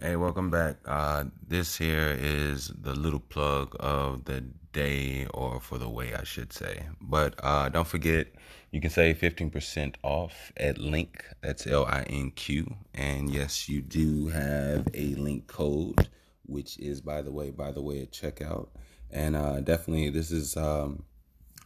[0.00, 0.76] Hey, welcome back.
[0.86, 4.42] Uh, this here is the little plug of the
[4.72, 6.86] day, or for the way I should say.
[7.00, 8.28] But uh, don't forget,
[8.70, 11.22] you can save 15% off at Linq.
[11.42, 12.76] That's L I N Q.
[12.94, 16.08] And yes, you do have a link code,
[16.46, 18.68] which is, by the way, by the way, at checkout.
[19.10, 21.02] And uh, definitely, this is um,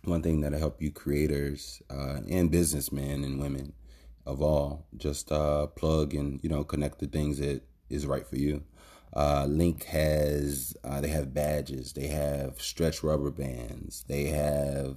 [0.05, 3.75] one thing that'll help you creators uh, and businessmen and women
[4.25, 7.61] of all just uh, plug and you know connect the things that
[7.93, 8.63] is right for you.
[9.15, 14.97] Uh, Linq has uh, they have badges, they have stretch rubber bands, they have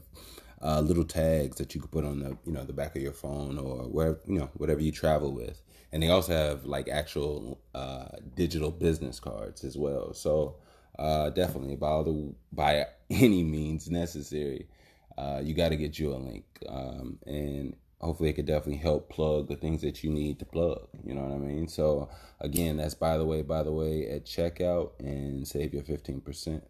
[0.61, 3.11] uh, little tags that you can put on the you know the back of your
[3.11, 7.59] phone or wherever you know whatever you travel with, and they also have like actual
[7.73, 10.13] uh, digital business cards as well.
[10.13, 10.55] So
[10.97, 14.69] uh, definitely by all the by any means necessary,
[15.17, 19.09] uh, you got to get you a link, um, and hopefully it could definitely help
[19.09, 20.87] plug the things that you need to plug.
[21.03, 21.67] You know what I mean?
[21.67, 22.09] So
[22.39, 26.61] again, that's by the way, by the way, at checkout and save your 15%.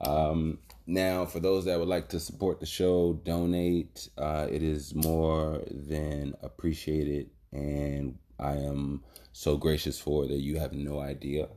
[0.00, 4.08] Um, now, for those that would like to support the show, donate.
[4.16, 10.72] Uh, it is more than appreciated, and I am so gracious for that you have
[10.72, 11.48] no idea.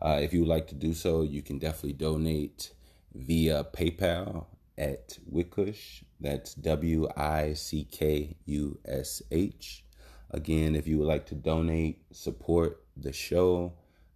[0.00, 2.72] Uh, if you would like to do so, you can definitely donate
[3.14, 4.46] via PayPal
[4.78, 6.02] at Wickush.
[6.20, 9.84] That's W I C K U S H.
[10.30, 13.72] Again, if you would like to donate, support the show,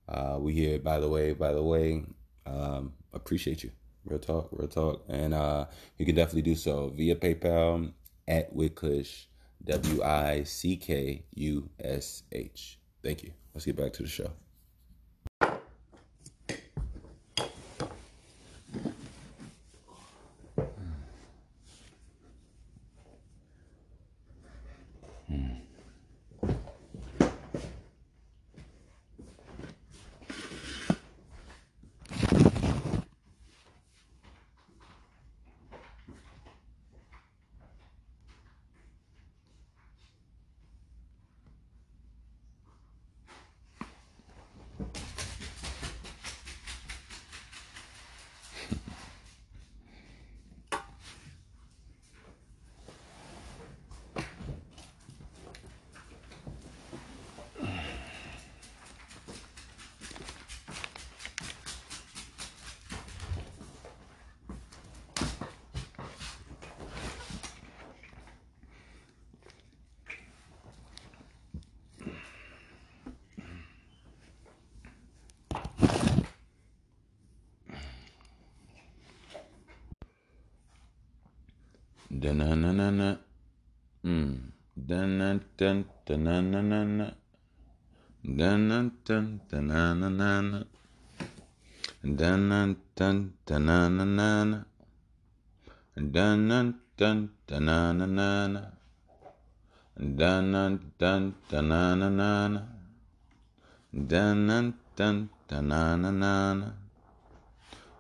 [0.09, 2.05] uh, we here, by the way, by the way,
[2.47, 3.71] um, appreciate you.
[4.05, 5.05] Real talk, real talk.
[5.09, 7.93] And uh, you can definitely do so via PayPal
[8.29, 9.25] at Wickush,
[9.65, 12.79] W I C K U S H.
[13.03, 13.33] Thank you.
[13.55, 14.31] Let's get back to the show.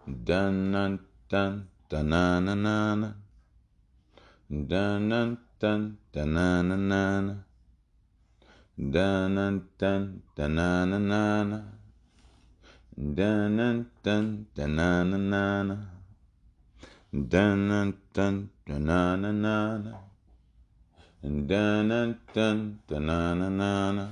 [0.07, 3.15] Dun-dun-dun, da-na-na-na-na.
[4.51, 7.35] Dun dun dun dun na na na na.
[8.77, 11.59] Dun dun dun dun na na na na.
[12.97, 15.77] Dun dun dun dun na na na na.
[17.11, 19.93] Dun dun dun dun na na na na.
[21.23, 24.07] Dun dun dun dun na na na na.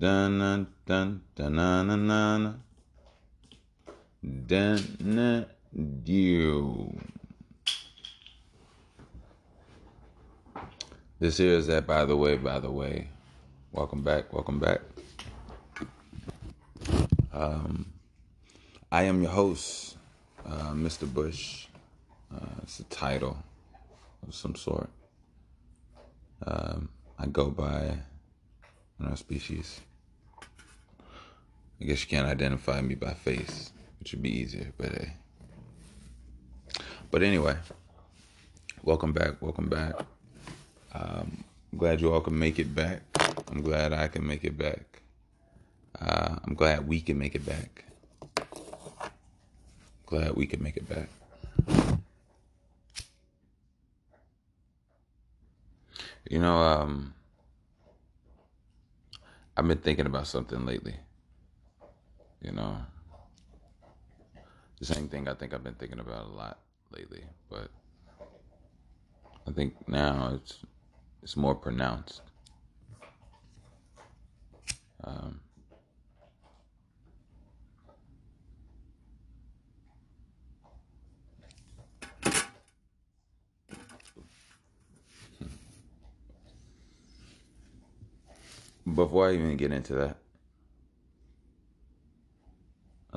[0.00, 2.52] Dun dun dun dun na na na na.
[4.22, 5.46] Dun
[6.04, 6.96] dew.
[11.18, 13.08] This here is that, by the way, by the way.
[13.72, 14.80] Welcome back, welcome back.
[17.32, 17.92] Um,
[18.92, 19.96] I am your host,
[20.46, 21.12] uh, Mr.
[21.12, 21.66] Bush.
[22.32, 23.36] Uh, it's a title
[24.26, 24.88] of some sort.
[26.46, 27.98] Um, I go by
[29.04, 29.80] our species.
[31.80, 35.12] I guess you can't identify me by face, which would be easier, but hey.
[37.12, 37.54] But anyway,
[38.82, 39.94] welcome back, welcome back.
[40.92, 43.02] Um, I'm glad you all can make it back.
[43.46, 45.02] I'm glad I can make it back.
[46.00, 47.84] Uh, I'm glad we can make it back.
[50.06, 51.08] Glad we can make it back.
[56.28, 57.14] You know, um,
[59.56, 60.96] I've been thinking about something lately.
[62.40, 62.78] You know,
[64.82, 66.58] the same thing I think I've been thinking about a lot
[66.90, 67.68] lately, but
[69.46, 70.58] I think now it's
[71.22, 72.22] it's more pronounced.
[75.04, 75.38] Um,
[88.96, 90.16] before I even get into that,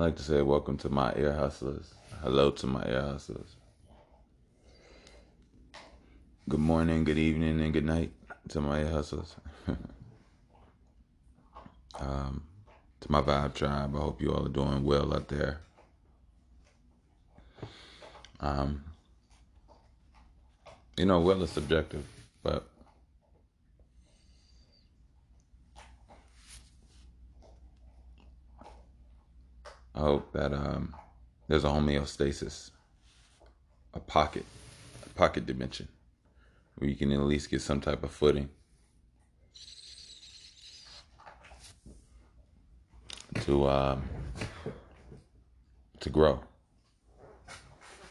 [0.05, 1.95] like to say welcome to my ear hustlers.
[2.21, 3.55] Hello to my ear hustlers.
[6.47, 8.11] Good morning, good evening, and good night
[8.49, 9.35] to my ear hustlers.
[11.99, 12.43] um,
[12.99, 15.61] to my vibe tribe, I hope you all are doing well out there.
[18.39, 18.83] Um,
[20.97, 22.05] you know, well is subjective,
[22.43, 22.69] but
[29.95, 30.93] I hope that um,
[31.47, 32.71] there's a homeostasis,
[33.93, 34.45] a pocket,
[35.05, 35.87] a pocket dimension,
[36.75, 38.49] where you can at least get some type of footing
[43.45, 44.03] to um,
[46.01, 46.41] to grow,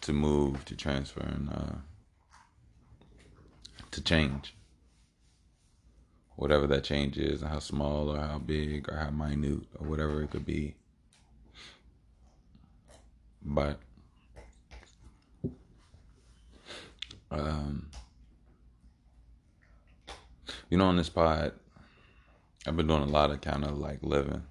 [0.01, 1.77] to move, to transfer, and uh,
[3.91, 4.57] to change.
[6.37, 10.31] Whatever that change is, how small or how big or how minute or whatever it
[10.31, 10.77] could be.
[13.45, 13.79] But
[17.31, 17.91] um,
[20.71, 21.53] you know, on this pod,
[22.67, 24.43] I've been doing a lot of kind of like living,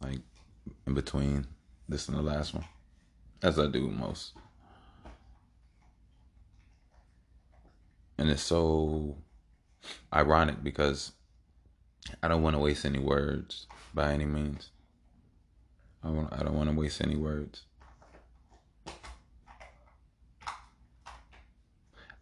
[0.00, 0.20] like
[0.86, 1.46] in between
[1.88, 2.64] this and the last one,
[3.42, 4.34] as I do most.
[8.16, 9.16] And it's so
[10.12, 11.12] ironic because
[12.22, 14.70] I don't want to waste any words by any means.
[16.08, 17.64] I want I don't want to waste any words.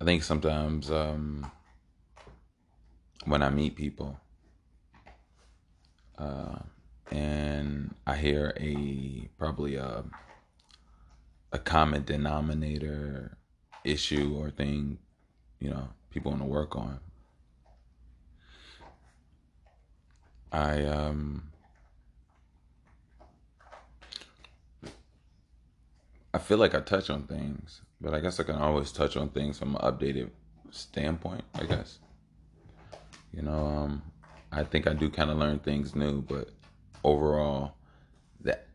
[0.00, 1.48] I think sometimes um,
[3.26, 4.18] when I meet people
[6.18, 6.58] uh,
[7.12, 10.02] and I hear a probably a
[11.52, 13.38] a common denominator
[13.84, 14.98] issue or thing,
[15.60, 16.98] you know, people want to work on.
[20.50, 21.52] I um
[26.36, 29.30] I feel like I touch on things, but I guess I can always touch on
[29.30, 30.28] things from an updated
[30.70, 31.98] standpoint, I guess.
[33.32, 34.02] You know, um,
[34.52, 36.50] I think I do kind of learn things new, but
[37.02, 37.72] overall,
[38.42, 38.66] that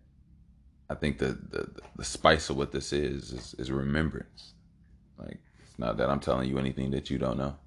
[0.90, 4.54] I think the, the the spice of what this is is, is remembrance.
[5.20, 7.58] Like it's not that I'm telling you anything that you don't know.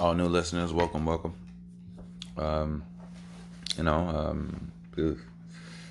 [0.00, 1.34] All new listeners, welcome, welcome.
[2.36, 2.84] Um,
[3.76, 4.72] you know, um,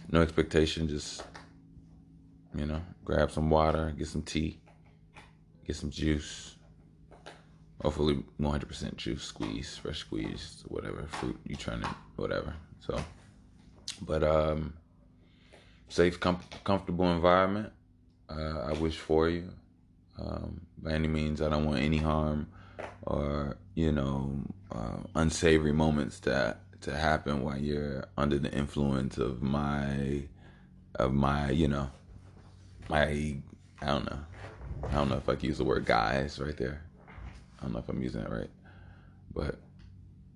[0.10, 1.24] no expectation, just
[2.56, 4.60] you know, grab some water, get some tea,
[5.66, 6.56] get some juice.
[7.82, 12.56] Hopefully, 100% juice squeeze, fresh squeeze, whatever fruit you trying to, whatever.
[12.80, 13.00] So,
[14.02, 14.74] but um,
[15.90, 17.72] safe, com- comfortable environment.
[18.30, 19.50] Uh, I wish for you.
[20.18, 22.48] Um, by any means, I don't want any harm
[23.04, 24.32] or you know
[24.72, 30.24] uh, unsavory moments that to happen while you're under the influence of my
[30.96, 31.90] of my you know
[32.90, 33.38] my
[33.82, 34.20] I don't know.
[34.90, 36.82] I don't know if I can use the word guys right there.
[37.60, 38.50] I don't know if I'm using it right.
[39.34, 39.60] But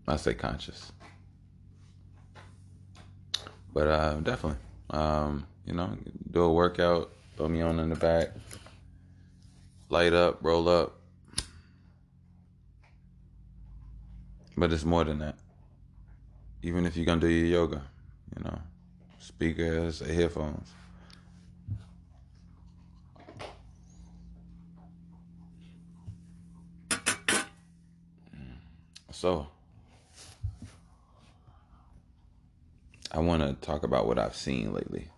[0.07, 0.91] I say conscious.
[3.73, 4.59] But uh, definitely.
[4.89, 5.97] Um, you know
[6.31, 8.29] do a workout throw me on in the back
[9.89, 10.99] light up roll up
[14.61, 15.33] But it's more than that.
[16.61, 17.81] Even if you're gonna do your yoga,
[18.37, 18.59] you know,
[19.17, 20.69] speakers, headphones.
[28.37, 28.59] Mm.
[29.09, 29.47] So,
[33.11, 35.09] I want to talk about what I've seen lately.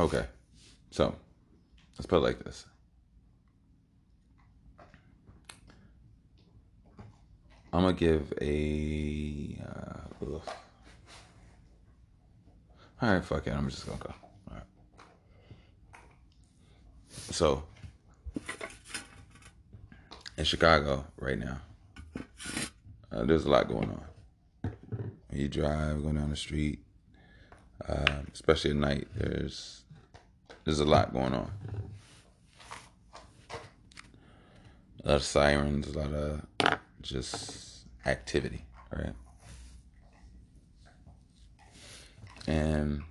[0.00, 0.24] Okay.
[0.90, 1.14] So,
[1.98, 2.66] let's put it like this.
[7.72, 9.56] I'm gonna give a.
[9.64, 10.38] Uh,
[13.00, 13.52] all right, fuck it.
[13.52, 14.12] I'm just gonna go.
[14.50, 14.64] All right.
[17.10, 17.62] So,
[20.36, 21.58] in Chicago right now,
[23.12, 24.72] uh, there's a lot going on.
[25.28, 26.80] When you drive, going down the street,
[27.88, 29.84] uh, especially at night, there's
[30.64, 31.52] there's a lot going on.
[35.02, 39.14] A lot of sirens, a lot of just activity, right?
[42.46, 43.02] And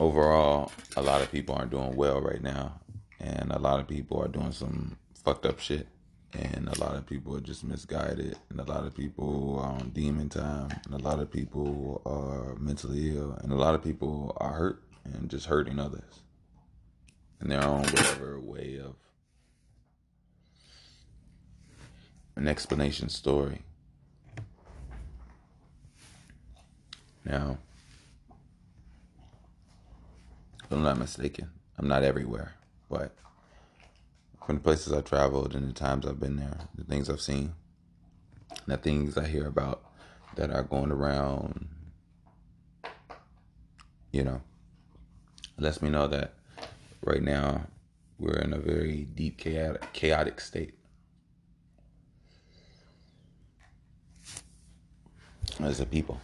[0.00, 2.80] overall, a lot of people aren't doing well right now.
[3.20, 5.88] And a lot of people are doing some fucked up shit.
[6.32, 8.38] And a lot of people are just misguided.
[8.48, 10.70] And a lot of people are on demon time.
[10.86, 13.32] And a lot of people are mentally ill.
[13.42, 16.22] And a lot of people are hurt and just hurting others
[17.40, 18.96] in their own whatever way of
[22.36, 23.62] an explanation story.
[27.24, 27.58] Now,
[30.62, 32.54] if I'm not mistaken, I'm not everywhere,
[32.88, 33.12] but
[34.44, 37.54] from the places I've traveled and the times I've been there, the things I've seen,
[38.66, 39.82] the things I hear about
[40.36, 41.68] that are going around,
[44.12, 44.40] you know,
[45.58, 46.35] lets me know that
[47.06, 47.64] right now
[48.18, 50.74] we're in a very deep chaotic, chaotic state.
[55.60, 56.20] As a people.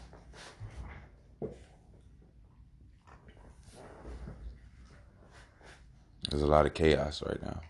[6.28, 7.60] There's a lot of chaos right now.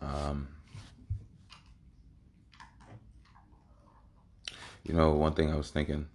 [0.00, 0.48] Um,
[4.84, 6.06] you know, one thing I was thinking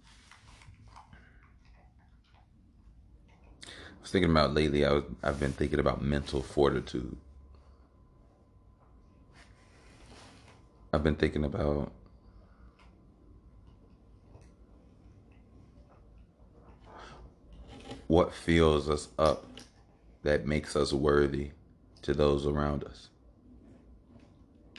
[4.14, 7.16] thinking about lately, I was, I've been thinking about mental fortitude.
[10.92, 11.90] I've been thinking about
[18.06, 19.48] what fills us up
[20.22, 21.50] that makes us worthy
[22.02, 23.08] to those around us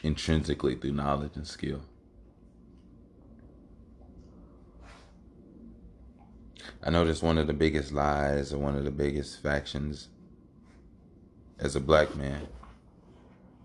[0.01, 1.81] intrinsically through knowledge and skill.
[6.85, 10.09] I noticed one of the biggest lies and one of the biggest factions
[11.57, 12.47] as a black man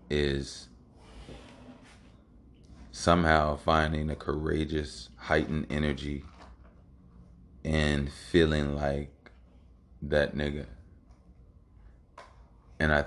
[0.09, 0.67] is
[2.91, 6.23] somehow finding a courageous, heightened energy
[7.63, 9.31] and feeling like
[10.01, 10.65] that nigga.
[12.79, 13.05] And I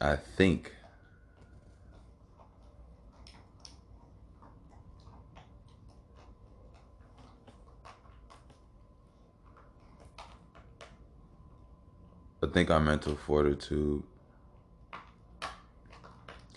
[0.00, 0.72] I think
[12.44, 14.02] I think our mental fortitude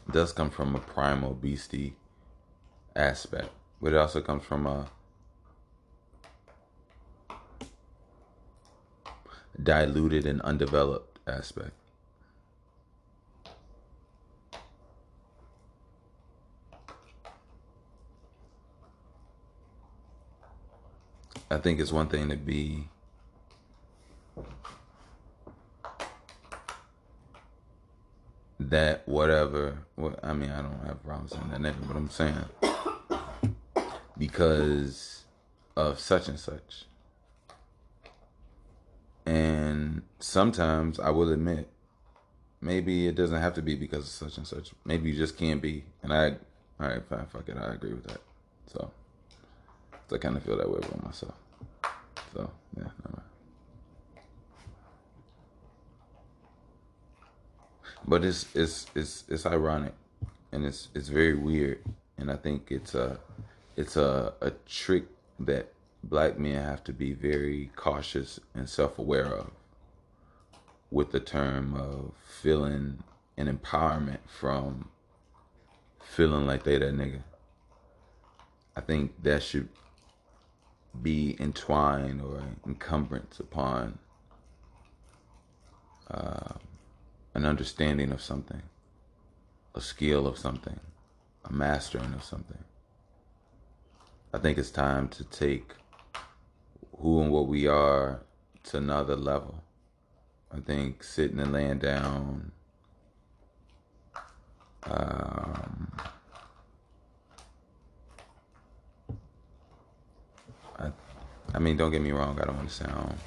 [0.10, 1.96] does come from a primal beastie
[2.96, 3.50] aspect,
[3.80, 4.88] but it also comes from a
[9.62, 11.72] diluted and undeveloped aspect.
[21.52, 22.90] I think it's one thing to be
[28.70, 29.80] that whatever.
[29.96, 32.36] What I mean, I don't have problems saying that nigga, but I'm saying
[34.18, 35.26] because
[35.76, 36.86] of such and such.
[39.26, 41.68] And sometimes I will admit,
[42.62, 44.72] maybe it doesn't have to be because of such and such.
[44.86, 45.84] Maybe you just can't be.
[46.04, 46.30] And I,
[46.80, 48.22] all right, fine, fuck it, I agree with that.
[48.68, 48.92] So,
[50.12, 51.34] I kind of feel that way about myself.
[52.34, 53.22] So, yeah, no
[58.08, 59.94] but it's it's it's it's ironic
[60.52, 61.80] and it's it's very weird.
[62.18, 63.20] And i think it's a
[63.76, 65.06] it's a a trick
[65.40, 69.52] that black men have to be very cautious and self-aware of
[70.92, 73.04] with the term of feeling
[73.38, 74.90] an empowerment from
[76.02, 77.22] feeling like they that nigga.
[78.78, 79.70] I think that should
[81.02, 84.00] be entwined or encumbrance upon
[86.10, 86.54] uh,
[87.36, 88.62] an understanding of something,
[89.76, 90.80] a skill of something,
[91.44, 92.64] a mastering of something.
[94.34, 95.74] I think it's time to take
[96.98, 98.22] who and what we are
[98.64, 99.62] to another level.
[100.50, 102.54] I think sitting and laying down,
[104.84, 105.92] um,
[110.80, 110.92] I,
[111.54, 113.18] I mean, don't get me wrong, I don't want to sound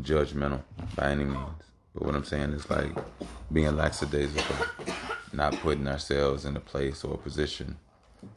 [0.00, 0.62] judgmental
[0.96, 1.69] by any means.
[1.94, 2.92] But what I'm saying is like
[3.52, 4.66] being lackadaisical,
[5.32, 7.78] not putting ourselves in a place or a position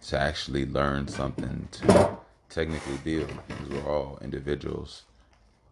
[0.08, 2.18] to actually learn something to
[2.50, 5.04] technically build because we're all individuals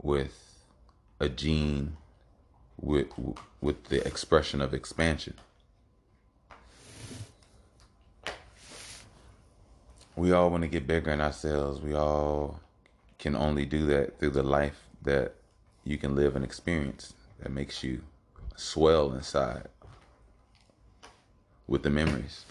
[0.02, 0.66] with
[1.20, 1.98] a gene
[2.80, 3.08] with
[3.62, 5.36] with the expression of expansion.
[10.16, 11.80] We all want to get bigger in ourselves.
[11.80, 12.60] We all
[13.18, 15.36] can only do that through the life that
[15.84, 18.02] you can live and experience that makes you
[18.56, 19.68] swell inside
[21.68, 22.46] with the memories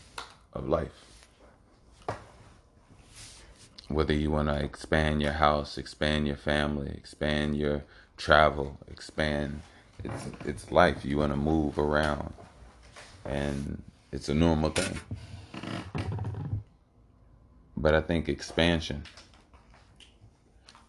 [0.53, 1.05] of life.
[3.89, 7.85] Whether you want to expand your house, expand your family, expand your
[8.17, 9.63] travel, expand
[10.05, 11.05] it's it's life.
[11.05, 12.33] You want to move around
[13.25, 13.83] and
[14.13, 14.99] it's a normal thing.
[17.77, 19.05] But I think expansion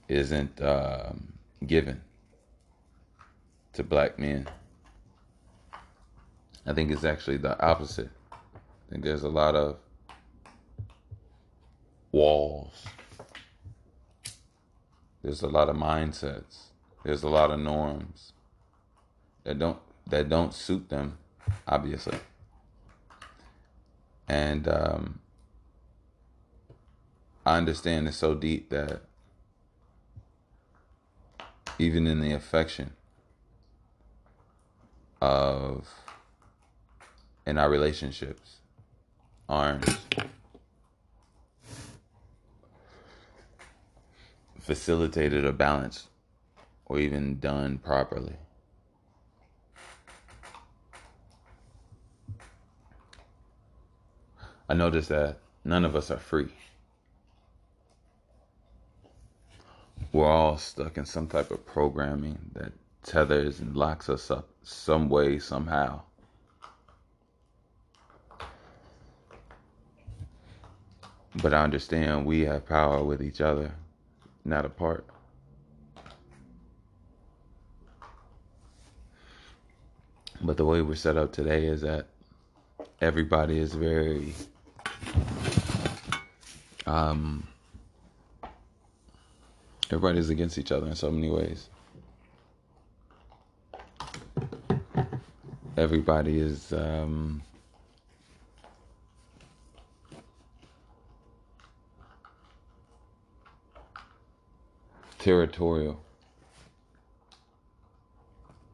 [0.08, 1.34] isn't um,
[1.66, 2.02] given
[3.74, 4.48] to black men.
[6.66, 8.10] I think it's actually the opposite.
[8.32, 8.38] I
[8.90, 9.78] think there's a lot of
[12.12, 12.86] walls.
[15.24, 16.66] There's a lot of mindsets.
[17.04, 18.34] There's a lot of norms
[19.44, 21.18] that don't that don't suit them,
[21.68, 22.18] obviously.
[24.28, 25.20] And um,
[27.46, 29.02] I understand it's so deep that
[31.80, 32.92] even in the affection
[35.22, 35.88] of
[37.46, 38.58] in our relationships,
[39.48, 39.98] arms
[44.60, 46.08] facilitated or balanced
[46.86, 48.36] or even done properly.
[54.70, 56.54] I noticed that none of us are free.
[60.14, 62.72] We're all stuck in some type of programming that
[63.04, 66.02] tethers and locks us up some way, somehow.
[71.42, 73.74] But I understand we have power with each other,
[74.44, 75.06] not apart.
[80.42, 82.08] But the way we're set up today is that
[83.00, 84.34] everybody is very
[86.86, 87.48] um
[89.86, 91.70] everybody's against each other in so many ways.
[95.82, 97.42] Everybody is um
[105.18, 106.00] territorial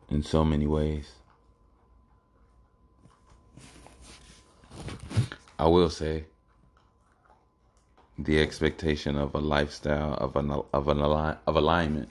[0.09, 1.13] in so many ways.
[5.57, 6.25] I will say
[8.19, 12.09] the expectation of a lifestyle of an of an of alignment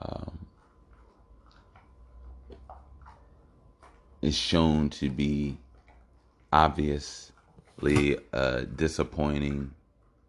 [0.00, 0.43] um,
[4.24, 5.58] is shown to be
[6.50, 9.70] obviously a disappointing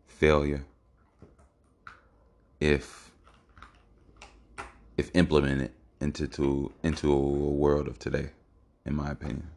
[0.07, 0.65] failure
[2.59, 3.09] if
[4.97, 8.29] if implemented into to, into a world of today,
[8.85, 9.47] in my opinion.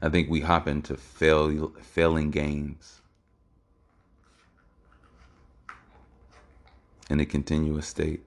[0.00, 3.01] I think we hop into fail, failing games
[7.12, 8.22] in a continuous state.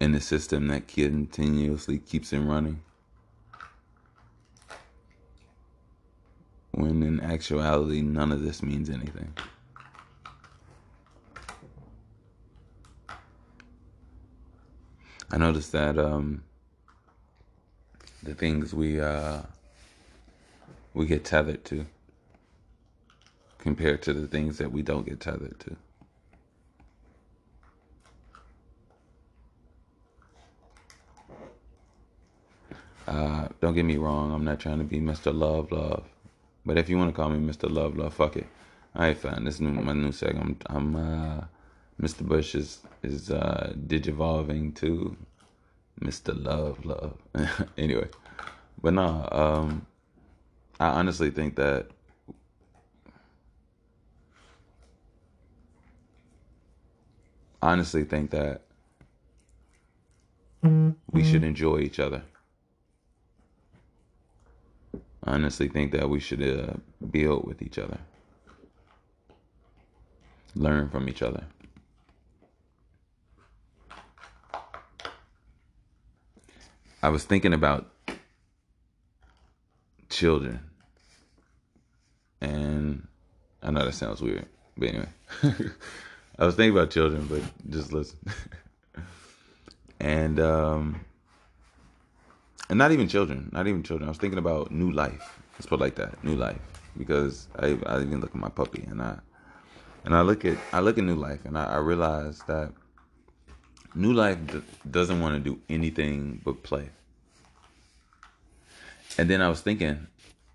[0.00, 2.82] in a system that continuously keeps him running.
[6.72, 9.32] When in actuality, none of this means anything.
[15.30, 16.42] I noticed that um,
[18.22, 19.42] the things we uh,
[20.92, 21.86] we get tethered to
[23.64, 25.76] compared to the things that we don't get tethered to.
[33.08, 35.34] Uh, don't get me wrong, I'm not trying to be Mr.
[35.34, 36.04] Love Love.
[36.66, 37.70] But if you want to call me Mr.
[37.70, 38.46] Love Love, fuck it.
[38.94, 39.44] Alright, fine.
[39.44, 40.62] This is my new segment.
[40.66, 41.44] I'm, I'm uh,
[42.00, 42.20] Mr.
[42.22, 45.16] Bush is is uh, digivolving to
[46.00, 46.32] Mr.
[46.44, 47.16] Love Love.
[47.78, 48.08] anyway,
[48.82, 49.86] but no, um,
[50.78, 51.88] I honestly think that
[57.64, 58.60] honestly think that
[61.10, 62.22] we should enjoy each other.
[65.24, 66.74] I honestly think that we should uh,
[67.10, 67.98] build with each other,
[70.54, 71.44] learn from each other.
[77.02, 77.90] I was thinking about
[80.10, 80.60] children,
[82.42, 83.06] and
[83.62, 84.46] I know that sounds weird,
[84.76, 85.08] but anyway,
[86.38, 88.18] I was thinking about children, but just listen.
[90.00, 91.00] and um,
[92.68, 94.08] and not even children, not even children.
[94.08, 95.38] I was thinking about new life.
[95.54, 96.60] Let's put it like that, new life,
[96.96, 99.18] because I I even look at my puppy and I
[100.04, 102.72] and I look at I look at new life and I, I realize that
[103.94, 106.90] new life d- doesn't want to do anything but play.
[109.18, 110.06] and then I was thinking,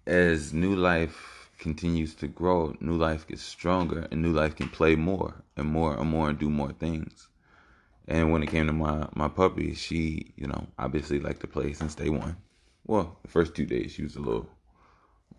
[0.05, 4.95] as new life continues to grow, new life gets stronger, and new life can play
[4.95, 7.27] more and more and more and do more things.
[8.07, 11.73] And when it came to my my puppy, she, you know, obviously liked to play
[11.73, 12.37] since day one.
[12.87, 14.49] Well, the first two days she was a little,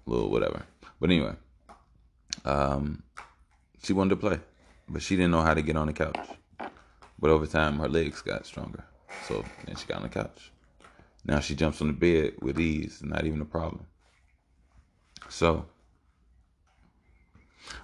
[0.06, 0.62] little whatever.
[1.00, 1.34] But anyway,
[2.44, 3.02] um,
[3.82, 4.38] she wanted to play,
[4.88, 6.28] but she didn't know how to get on the couch.
[7.18, 8.84] But over time, her legs got stronger,
[9.26, 10.52] so then she got on the couch.
[11.24, 13.86] Now she jumps on the bed with ease, not even a problem.
[15.28, 15.66] So,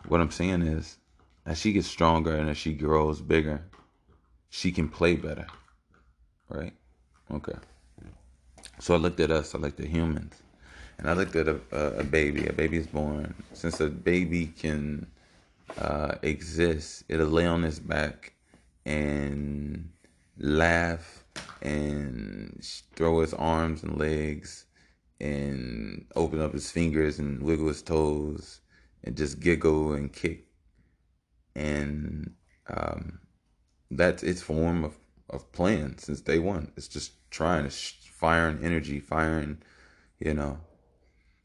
[0.08, 0.98] what I'm saying is,
[1.44, 3.64] as she gets stronger and as she grows bigger,
[4.50, 5.46] she can play better.
[6.48, 6.72] Right?
[7.30, 7.56] Okay.
[8.78, 10.34] So I looked at us, I looked at humans,
[10.98, 12.46] and I looked at a, a, baby.
[12.46, 13.34] A baby is born.
[13.52, 15.06] Since a baby can
[15.78, 18.32] uh, exist, it'll lay on its back
[18.84, 19.90] and
[20.38, 21.24] laugh
[21.62, 22.60] and
[22.94, 24.66] throw his arms and legs
[25.20, 28.60] and open up his fingers and wiggle his toes
[29.06, 30.46] and just giggle and kick.
[31.54, 32.34] And
[32.68, 33.20] um,
[33.90, 34.98] that's its form of,
[35.30, 36.72] of playing since day one.
[36.76, 39.62] It's just trying to sh- firing energy, firing,
[40.18, 40.58] you know.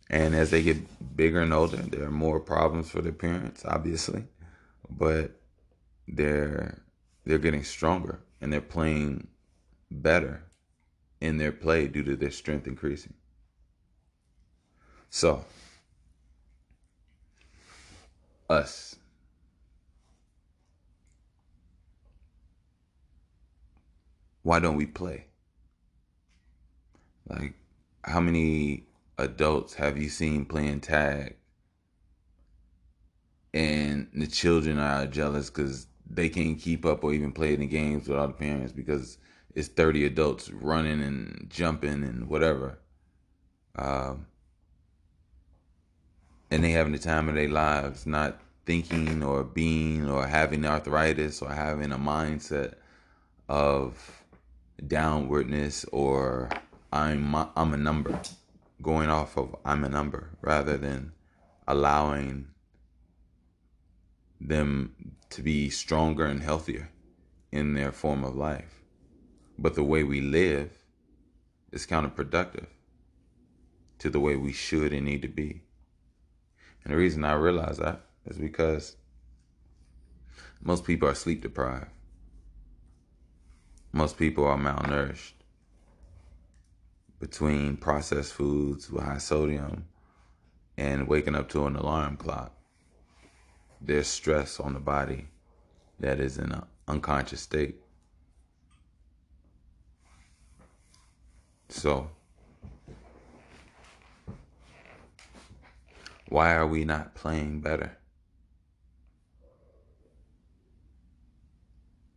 [0.10, 4.26] And as they get bigger and older, there are more problems for their parents, obviously,
[4.90, 5.40] but
[6.08, 6.82] they're
[7.24, 9.28] they're getting stronger and they're playing
[9.90, 10.44] better
[11.22, 13.14] in their play due to their strength increasing.
[15.10, 15.46] So,
[18.52, 18.96] us.
[24.44, 25.26] Why don't we play?
[27.28, 27.54] Like,
[28.04, 28.86] how many
[29.18, 31.36] adults have you seen playing tag?
[33.54, 37.68] And the children are jealous because they can't keep up or even play in the
[37.68, 39.18] games without the parents because
[39.54, 42.80] it's 30 adults running and jumping and whatever.
[43.76, 44.28] Um,
[46.52, 51.42] and they having the time of their lives, not thinking or being or having arthritis
[51.42, 52.74] or having a mindset
[53.48, 54.24] of
[54.86, 56.50] downwardness or
[56.92, 58.20] I'm I'm a number,
[58.82, 61.14] going off of I'm a number rather than
[61.68, 62.48] allowing
[64.42, 66.90] them to be stronger and healthier
[67.52, 68.82] in their form of life.
[69.58, 70.72] But the way we live
[71.72, 72.68] is counterproductive
[74.00, 75.62] to the way we should and need to be.
[76.84, 78.96] And the reason I realize that is because
[80.62, 81.92] most people are sleep deprived.
[83.92, 85.34] Most people are malnourished
[87.20, 89.86] between processed foods with high sodium
[90.78, 92.54] and waking up to an alarm clock.
[93.80, 95.28] There's stress on the body
[96.00, 97.76] that is in an unconscious state.
[101.70, 102.10] So,
[106.32, 107.98] why are we not playing better?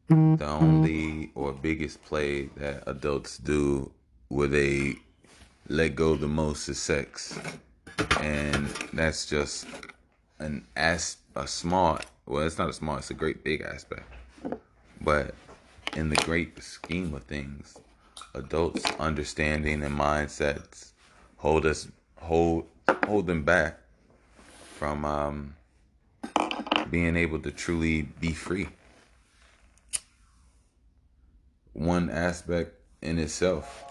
[0.09, 3.91] The only or biggest play that adults do
[4.29, 4.97] where they
[5.69, 7.39] let go the most is sex.
[8.21, 9.67] And that's just
[10.39, 14.05] an as a small well it's not a small it's a great big aspect
[15.01, 15.35] but
[15.97, 17.77] in the great scheme of things
[18.35, 20.93] adults understanding and mindsets
[21.37, 22.67] hold us hold
[23.07, 23.79] hold them back
[24.79, 25.57] from um,
[26.91, 28.69] being able to truly be free.
[31.73, 33.85] One aspect in itself.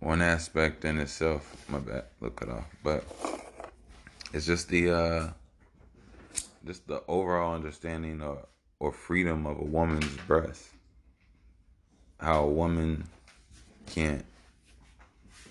[0.00, 1.64] One aspect in itself.
[1.68, 2.04] My bad.
[2.20, 3.04] Look it off but
[4.32, 5.30] it's just the uh
[6.66, 8.46] just the overall understanding or
[8.80, 10.68] or freedom of a woman's breast.
[12.20, 13.08] How a woman
[13.86, 14.24] can't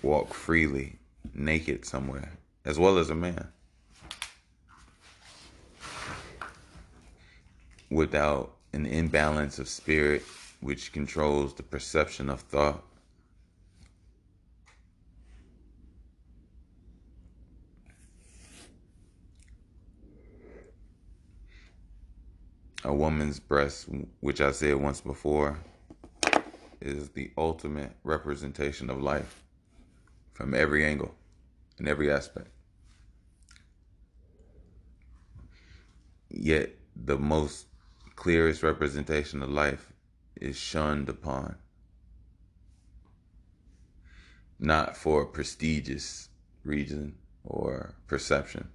[0.03, 0.97] walk freely
[1.33, 2.31] naked somewhere
[2.65, 3.47] as well as a man.
[7.89, 10.21] Without an imbalance of spirit
[10.59, 12.83] which controls the perception of thought.
[22.83, 23.87] A woman's breast,
[24.19, 25.57] which I said once before,
[26.81, 29.43] is the ultimate representation of life
[30.37, 31.15] from every angle
[31.79, 32.49] and every aspect.
[36.29, 37.65] Yet the most
[38.15, 39.91] clearest representation of life
[40.39, 41.55] is shunned upon.
[44.59, 46.29] Not for prestigious
[46.63, 48.69] reason or perception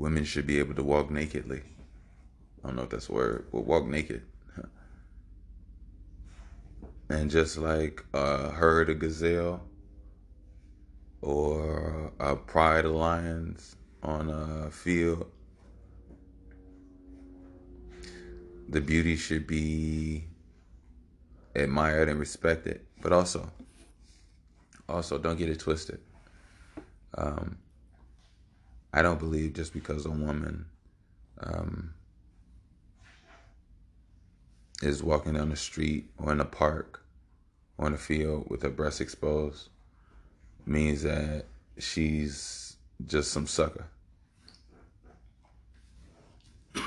[0.00, 1.60] women should be able to walk nakedly.
[2.64, 4.22] I don't know if that's a word, but walk naked.
[7.10, 9.62] and just like a herd of gazelle
[11.20, 15.30] or a pride of lions on a field,
[18.70, 20.24] the beauty should be
[21.54, 23.52] admired and respected, but also,
[24.88, 26.00] also don't get it twisted.
[27.18, 27.58] Um,
[28.92, 30.66] I don't believe just because a woman
[31.40, 31.94] um,
[34.82, 37.02] is walking down the street or in a park
[37.78, 39.68] or in a field with her breast exposed
[40.66, 41.44] means that
[41.78, 42.76] she's
[43.06, 43.86] just some sucker.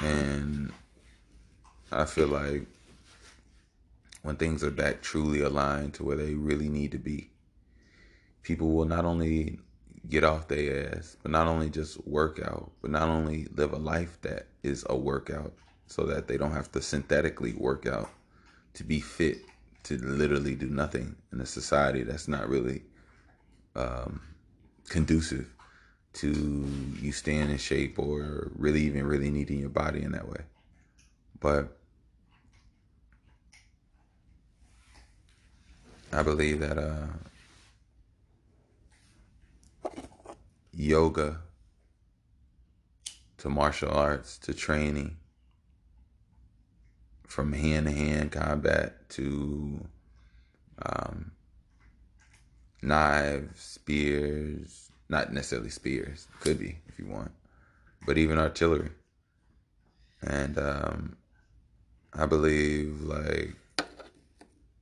[0.01, 0.71] And
[1.91, 2.65] I feel like
[4.23, 7.29] when things are that truly aligned to where they really need to be,
[8.41, 9.59] people will not only
[10.09, 13.77] get off their ass, but not only just work out, but not only live a
[13.77, 15.53] life that is a workout
[15.87, 18.09] so that they don't have to synthetically work out
[18.73, 19.37] to be fit
[19.83, 22.83] to literally do nothing in a society that's not really
[23.75, 24.21] um,
[24.89, 25.53] conducive
[26.13, 26.29] to
[27.01, 30.41] you staying in shape or really even really needing your body in that way.
[31.39, 31.77] But
[36.11, 37.07] I believe that uh,
[40.84, 41.39] yoga
[43.38, 45.17] to martial arts to training
[47.26, 49.86] from hand to hand combat to
[50.86, 51.32] um,
[52.82, 57.32] knives, spears, not necessarily spears, could be if you want,
[58.06, 58.91] but even artillery.
[60.22, 61.17] And um,
[62.13, 63.56] I believe, like,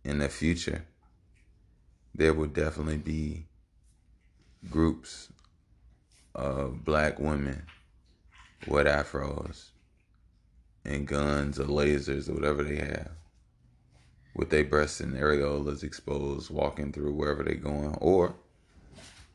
[0.03, 0.85] in the future,
[2.13, 3.45] there will definitely be
[4.69, 5.29] groups
[6.33, 7.63] of black women
[8.67, 9.69] with afros
[10.85, 13.11] and guns or lasers or whatever they have.
[14.35, 18.35] With their breasts and areolas exposed walking through wherever they're going or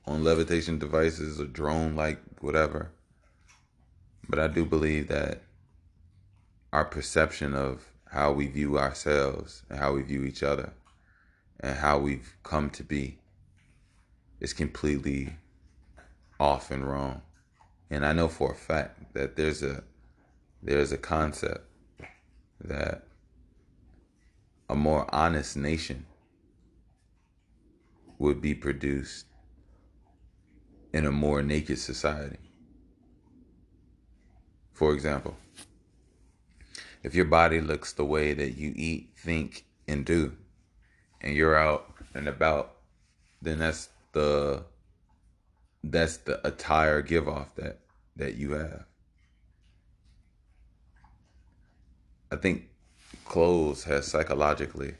[0.06, 2.90] on levitation devices or drone like whatever.
[4.28, 5.42] But i do believe that
[6.72, 10.72] our perception of how we view ourselves and how we view each other
[11.60, 13.18] and how we've come to be
[14.40, 15.36] is completely
[16.38, 17.22] off and wrong
[17.90, 19.82] and i know for a fact that there's a
[20.62, 21.70] there's a concept
[22.60, 23.06] that
[24.68, 26.06] a more honest nation
[28.18, 29.26] would be produced
[30.92, 32.38] in a more naked society.
[34.72, 35.36] For example,
[37.02, 40.32] if your body looks the way that you eat, think, and do,
[41.20, 42.76] and you're out and about,
[43.40, 44.64] then that's the
[45.84, 47.80] that's the attire give off that
[48.16, 48.84] that you have.
[52.30, 52.68] I think
[53.24, 54.94] clothes has psychologically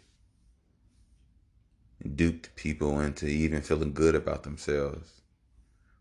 [2.15, 5.23] duped people into even feeling good about themselves.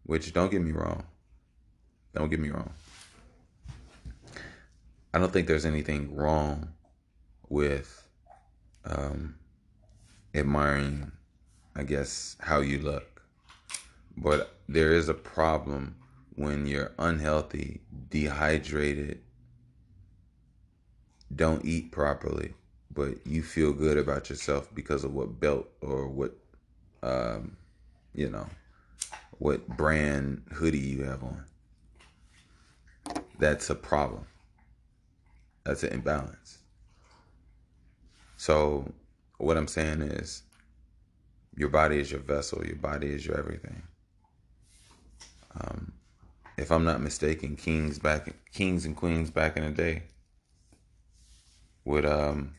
[0.03, 1.03] Which don't get me wrong.
[2.13, 2.71] Don't get me wrong.
[5.13, 6.73] I don't think there's anything wrong
[7.49, 8.07] with
[8.83, 9.35] um,
[10.35, 11.11] admiring,
[11.75, 13.14] I guess, how you look.
[14.17, 15.95] But there is a problem
[16.35, 19.21] when you're unhealthy, dehydrated,
[21.33, 22.53] don't eat properly,
[22.93, 26.35] but you feel good about yourself because of what belt or what,
[27.03, 27.57] um,
[28.13, 28.47] you know,
[29.39, 31.43] what brand hoodie you have on.
[33.39, 34.25] That's a problem.
[35.63, 36.59] That's an imbalance.
[38.37, 38.91] So,
[39.37, 40.43] what I'm saying is,
[41.57, 42.65] your body is your vessel.
[42.65, 43.81] Your body is your everything.
[45.59, 45.93] Um,
[46.57, 50.03] if I'm not mistaken, kings back, kings and queens back in the day
[51.83, 52.53] would um,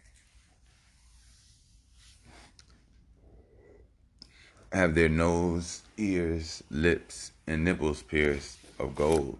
[4.72, 9.38] have their nose, ears, lips, and nipples pierced of gold.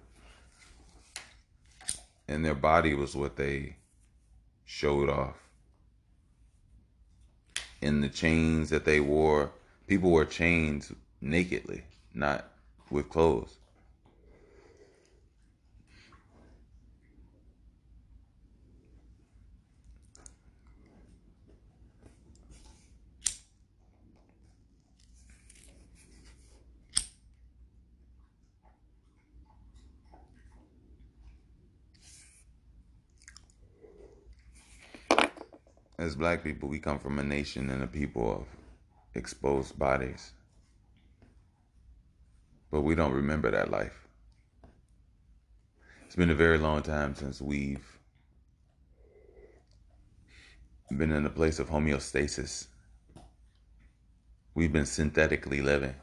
[2.29, 3.77] And their body was what they
[4.65, 5.37] showed off.
[7.81, 9.53] In the chains that they wore,
[9.87, 12.47] people wore chains nakedly, not
[12.91, 13.59] with clothes.
[36.07, 38.47] as black people, we come from a nation and a people of
[39.15, 40.36] exposed bodies.
[42.77, 44.07] But we don't remember that life.
[46.05, 47.99] It's been a very long time since we've
[50.95, 52.67] been in a place of homeostasis.
[54.55, 55.95] We've been synthetically living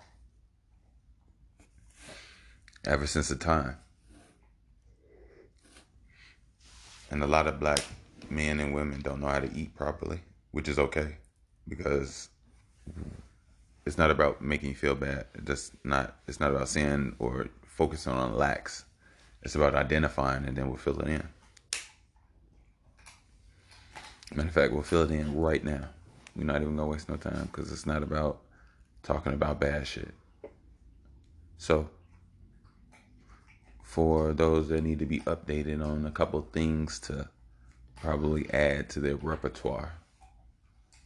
[2.87, 3.77] ever since the time.
[7.11, 7.81] And a lot of black
[8.31, 11.17] men and women don't know how to eat properly, which is okay
[11.67, 12.29] because
[13.85, 15.25] it's not about making you feel bad.
[15.43, 18.85] Just not it's not about saying or focusing on lacks.
[19.41, 21.27] It's about identifying and then we'll fill it in.
[24.33, 25.89] Matter of fact, we'll fill it in right now.
[26.35, 28.41] We're not even gonna waste no time because it's not about
[29.03, 30.13] talking about bad shit.
[31.57, 31.89] So,
[33.83, 37.29] for those that need to be updated on a couple things to
[37.95, 39.93] probably add to their repertoire,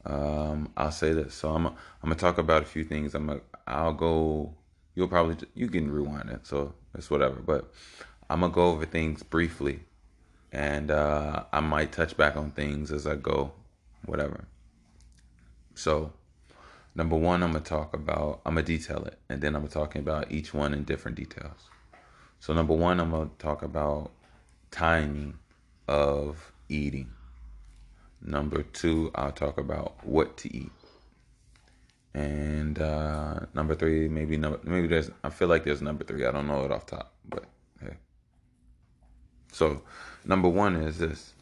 [0.06, 1.34] um, I'll say this.
[1.34, 3.16] So I'm I'm gonna talk about a few things.
[3.16, 4.54] I'm gonna I'll go.
[4.96, 7.36] You'll probably you can rewind it, so it's whatever.
[7.36, 7.72] But
[8.30, 9.82] I'm gonna go over things briefly
[10.52, 13.52] and uh, I might touch back on things as I go,
[14.06, 14.46] whatever.
[15.76, 16.14] So,
[16.96, 20.32] number one, I'm gonna talk about, I'm gonna detail it, and then I'm talking about
[20.32, 21.70] each one in different details.
[22.40, 24.12] So, number one, I'm gonna talk about
[24.72, 25.38] timing
[25.88, 27.12] of eating.
[28.22, 30.72] Number two, I'll talk about what to eat.
[32.14, 36.26] And uh, number three, maybe number maybe there's I feel like there's number three.
[36.26, 37.46] I don't know it off top, but
[37.80, 37.96] hey.
[39.52, 39.84] So
[40.28, 41.34] Number one is this.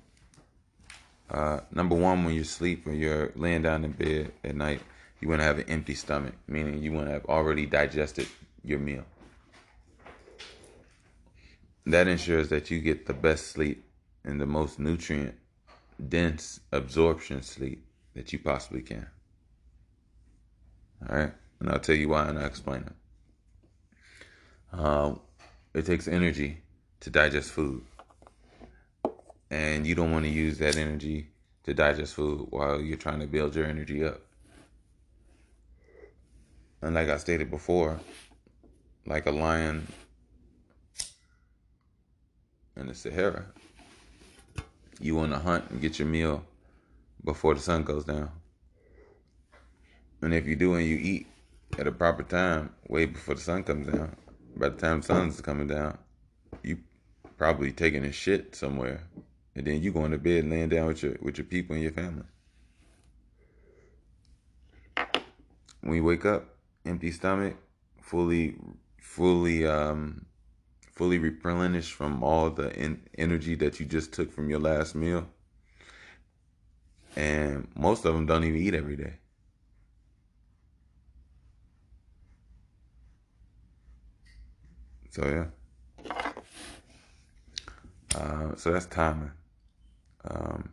[1.27, 4.79] Uh, number one, when you sleep, when you're laying down in bed at night,
[5.19, 8.27] you want to have an empty stomach, meaning you want to have already digested
[8.63, 9.03] your meal.
[11.87, 13.83] That ensures that you get the best sleep
[14.23, 15.33] and the most nutrient
[16.09, 19.07] dense absorption sleep that you possibly can.
[21.09, 22.93] All right, and I'll tell you why, and I'll explain it.
[24.73, 25.15] Uh,
[25.73, 26.57] it takes energy
[27.01, 27.83] to digest food
[29.49, 31.27] and you don't want to use that energy
[31.63, 34.19] to digest food while you're trying to build your energy up.
[36.81, 37.99] And like I stated before,
[39.05, 39.87] like a lion
[42.75, 43.45] in the Sahara,
[44.99, 46.43] you want to hunt and get your meal
[47.23, 48.31] before the sun goes down.
[50.21, 51.27] And if you do and you eat
[51.77, 54.15] at a proper time, way before the sun comes down,
[54.55, 55.97] by the time the sun's coming down,
[56.63, 56.79] you
[57.37, 59.01] probably taking a shit somewhere
[59.55, 61.83] and then you going to bed and laying down with your with your people and
[61.83, 62.23] your family.
[65.81, 66.45] When you wake up,
[66.85, 67.55] empty stomach,
[68.01, 68.55] fully
[69.01, 70.25] fully um
[70.95, 75.27] fully replenished from all the energy that you just took from your last meal.
[77.15, 79.13] And most of them don't even eat every day.
[85.09, 86.13] So yeah.
[88.15, 89.31] Uh, so that's timing.
[90.23, 90.69] Um,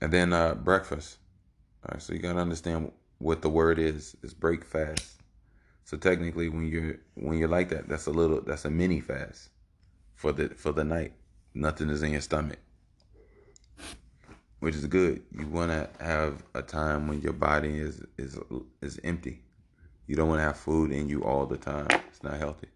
[0.00, 1.18] and then uh, breakfast.
[1.84, 4.16] All right, so you gotta understand what the word is.
[4.22, 5.20] Is break fast.
[5.84, 9.50] So technically, when you're when you're like that, that's a little that's a mini fast
[10.14, 11.12] for the for the night.
[11.54, 12.58] Nothing is in your stomach,
[14.60, 15.22] which is good.
[15.36, 18.38] You want to have a time when your body is is
[18.80, 19.42] is empty.
[20.06, 21.88] You don't want to have food in you all the time.
[22.08, 22.68] It's not healthy.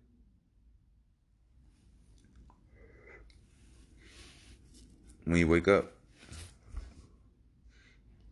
[5.28, 5.92] when you wake up.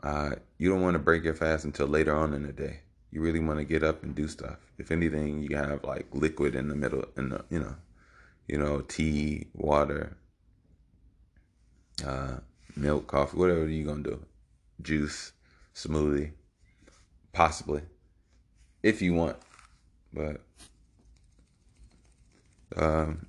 [0.02, 2.80] Uh, you don't want to break your fast until later on in the day.
[3.16, 4.58] You really want to get up and do stuff.
[4.76, 7.74] If anything, you have like liquid in the middle, in the you know,
[8.46, 10.18] you know, tea, water,
[12.06, 12.40] uh,
[12.76, 14.22] milk, coffee, whatever you gonna do,
[14.82, 15.32] juice,
[15.74, 16.32] smoothie,
[17.32, 17.80] possibly,
[18.82, 19.38] if you want,
[20.12, 20.42] but
[22.76, 23.24] um,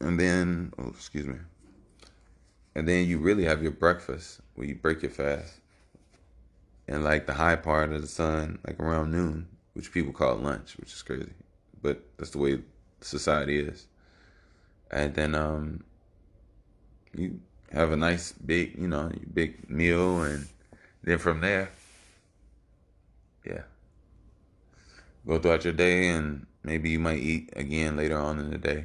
[0.00, 1.36] and then oh excuse me.
[2.74, 5.60] And then you really have your breakfast where you break your fast
[6.88, 10.76] and like the high part of the sun like around noon which people call lunch
[10.78, 11.32] which is crazy
[11.82, 12.58] but that's the way
[13.00, 13.86] society is
[14.90, 15.84] and then um
[17.14, 17.38] you
[17.72, 20.48] have a nice big you know big meal and
[21.04, 21.70] then from there
[23.44, 23.62] yeah
[25.26, 28.84] go throughout your day and maybe you might eat again later on in the day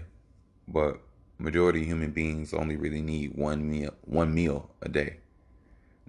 [0.68, 1.00] but
[1.44, 5.18] majority of human beings only really need one meal one meal a day.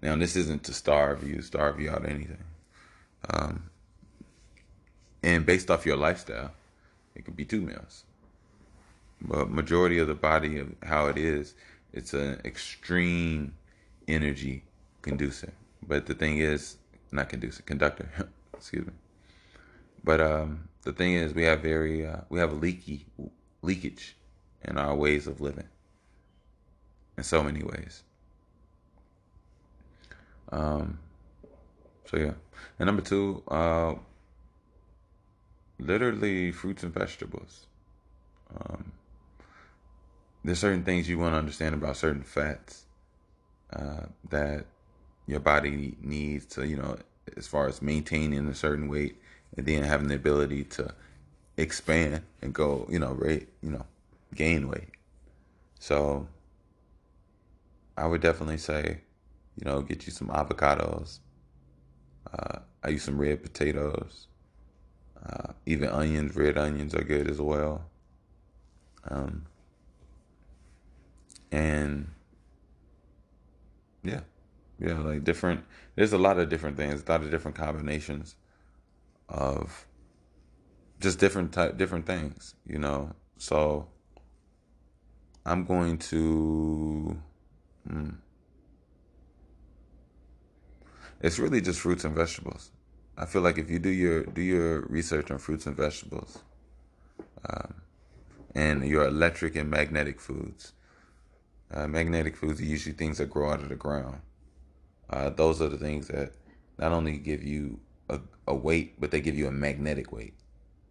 [0.03, 2.45] Now this isn't to starve you, starve you out of anything.
[3.30, 3.70] Um,
[5.22, 6.53] and based off your lifestyle,
[7.14, 8.05] it could be two meals.
[9.20, 11.55] But majority of the body of how it is,
[11.92, 13.55] it's an extreme
[14.07, 14.64] energy
[15.01, 15.53] conducer.
[15.86, 16.76] But the thing is,
[17.11, 18.09] not conducer, conductor.
[18.55, 18.92] excuse me.
[20.03, 23.07] But um, the thing is, we have very uh, we have a leaky
[23.62, 24.16] leakage
[24.64, 25.68] in our ways of living
[27.16, 28.03] in so many ways.
[30.51, 30.99] Um,
[32.05, 32.32] so yeah,
[32.78, 33.95] and number two, uh,
[35.78, 37.66] literally fruits and vegetables.
[38.55, 38.92] Um,
[40.45, 42.84] there's certain things you want to understand about certain fats
[43.72, 44.66] uh, that
[45.26, 46.97] your body needs to, you know,
[47.36, 49.16] as far as maintaining a certain weight
[49.57, 50.95] and then having the ability to
[51.57, 53.86] expand and go, you know, rate, you know,
[54.34, 54.90] gain weight.
[55.78, 56.28] So
[57.97, 59.01] I would definitely say,
[59.57, 61.20] you know, get you some avocados.
[62.32, 64.28] Uh, I use some red potatoes.
[65.24, 67.86] Uh, even onions, red onions are good as well.
[69.09, 69.46] Um,
[71.52, 72.11] and
[74.02, 74.20] yeah,
[74.78, 75.64] yeah, like different.
[75.94, 78.34] There's a lot of different things, a lot of different combinations
[79.28, 79.86] of
[81.00, 83.14] just different type, different things, you know.
[83.38, 83.88] So
[85.46, 87.16] I'm going to.
[87.88, 88.11] Hmm,
[91.20, 92.70] it's really just fruits and vegetables.
[93.16, 96.38] I feel like if you do your do your research on fruits and vegetables,
[97.48, 97.74] um,
[98.54, 100.72] and your electric and magnetic foods,
[101.72, 104.20] uh, magnetic foods are usually things that grow out of the ground.
[105.10, 106.32] Uh, those are the things that
[106.78, 110.34] not only give you a, a weight, but they give you a magnetic weight,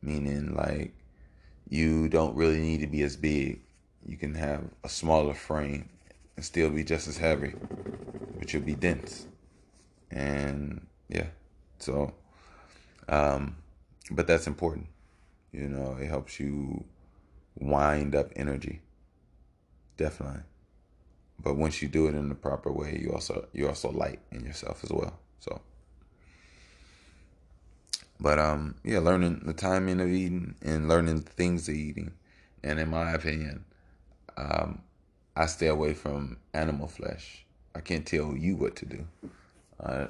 [0.02, 0.94] meaning like
[1.70, 3.62] you don't really need to be as big.
[4.06, 5.90] You can have a smaller frame
[6.36, 7.54] and still be just as heavy,
[8.38, 9.28] but you'll be dense.
[10.14, 11.28] And yeah,
[11.80, 12.14] so,
[13.10, 13.58] um,
[14.12, 14.88] but that's important.
[15.52, 16.86] You know, it helps you
[17.56, 18.82] wind up energy.
[19.98, 20.44] Definitely.
[21.40, 24.46] But once you do it in the proper way, you also you also light in
[24.46, 25.20] yourself as well.
[25.40, 25.62] So
[28.20, 32.14] but um yeah, learning the timing of eating and learning things of eating.
[32.64, 33.66] And in my opinion,
[34.38, 34.82] um,
[35.36, 37.46] I stay away from animal flesh.
[37.76, 39.06] I can't tell you what to do.
[39.84, 40.08] Uh,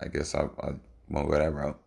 [0.00, 0.72] I guess I, I
[1.08, 1.78] won't go that route.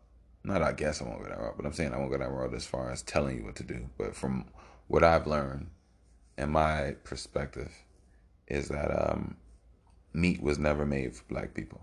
[0.43, 2.31] Not I guess I won't go that route, but I'm saying I won't go that
[2.31, 3.89] route as far as telling you what to do.
[3.97, 4.45] But from
[4.87, 5.67] what I've learned
[6.37, 7.71] and my perspective,
[8.47, 9.37] is that um,
[10.13, 11.81] meat was never made for black people.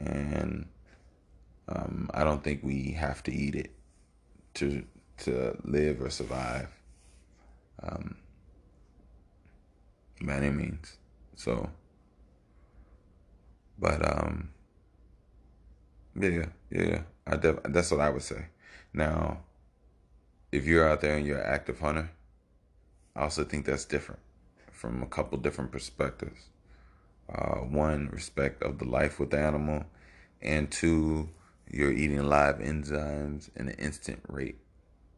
[0.00, 0.66] And
[1.68, 3.70] um, I don't think we have to eat it
[4.54, 4.84] to
[5.18, 6.68] to live or survive.
[7.82, 8.16] Um,
[10.20, 10.96] by any means.
[11.36, 11.70] So,
[13.82, 14.50] but um,
[16.14, 18.46] yeah, yeah, I def- that's what I would say.
[18.94, 19.40] Now,
[20.52, 22.10] if you're out there and you're an active hunter,
[23.16, 24.20] I also think that's different
[24.70, 26.48] from a couple different perspectives.
[27.28, 29.84] Uh, one, respect of the life with the animal,
[30.40, 31.28] and two,
[31.68, 34.58] you're eating live enzymes in an instant rate.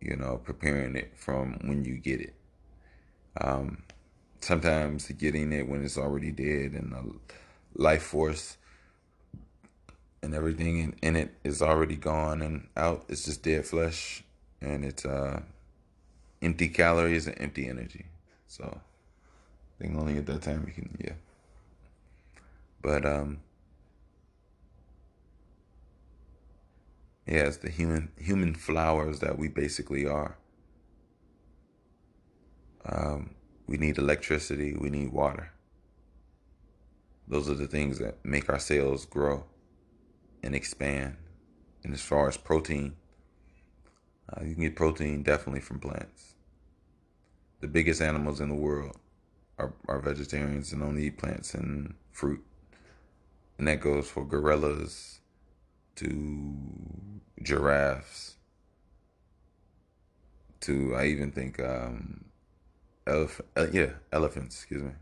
[0.01, 2.35] You know, preparing it from when you get it.
[3.41, 3.83] Um,
[4.41, 7.15] sometimes getting it when it's already dead and the
[7.75, 8.57] life force
[10.23, 13.05] and everything in, in it is already gone and out.
[13.09, 14.25] It's just dead flesh
[14.61, 15.43] and it's uh,
[16.41, 18.07] empty calories and empty energy.
[18.47, 21.15] So I think only at that time you can yeah.
[22.81, 23.41] But um
[27.27, 30.37] yeah, it's the human human flowers that we basically are.
[32.87, 33.35] Um,
[33.67, 35.54] we need electricity, we need water.
[37.27, 39.45] Those are the things that make our cells grow
[40.43, 41.17] and expand.
[41.83, 42.97] And as far as protein,
[44.33, 46.35] uh, you can get protein definitely from plants.
[47.61, 48.99] The biggest animals in the world
[49.59, 52.45] are, are vegetarians and only eat plants and fruit.
[53.59, 55.21] And that goes for gorillas
[55.97, 56.55] to
[57.43, 58.37] giraffes
[60.61, 62.25] to I even think um
[63.07, 64.93] elephant uh, yeah elephants excuse me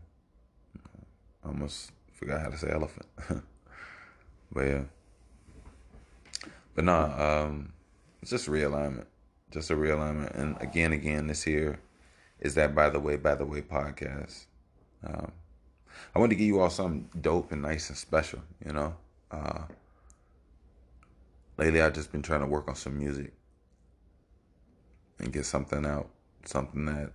[1.43, 3.07] almost forgot how to say elephant.
[4.55, 4.83] But yeah.
[6.75, 7.73] But nah um
[8.21, 9.05] it's just realignment.
[9.51, 10.37] Just a realignment.
[10.37, 11.79] And again again this here
[12.39, 14.45] is that by the way by the way podcast.
[15.03, 15.31] Um,
[16.15, 18.95] i want to give you all something dope and nice and special you know?
[19.31, 19.63] Uh,
[21.57, 23.33] lately i've just been trying to work on some music
[25.19, 26.09] and get something out
[26.45, 27.11] something that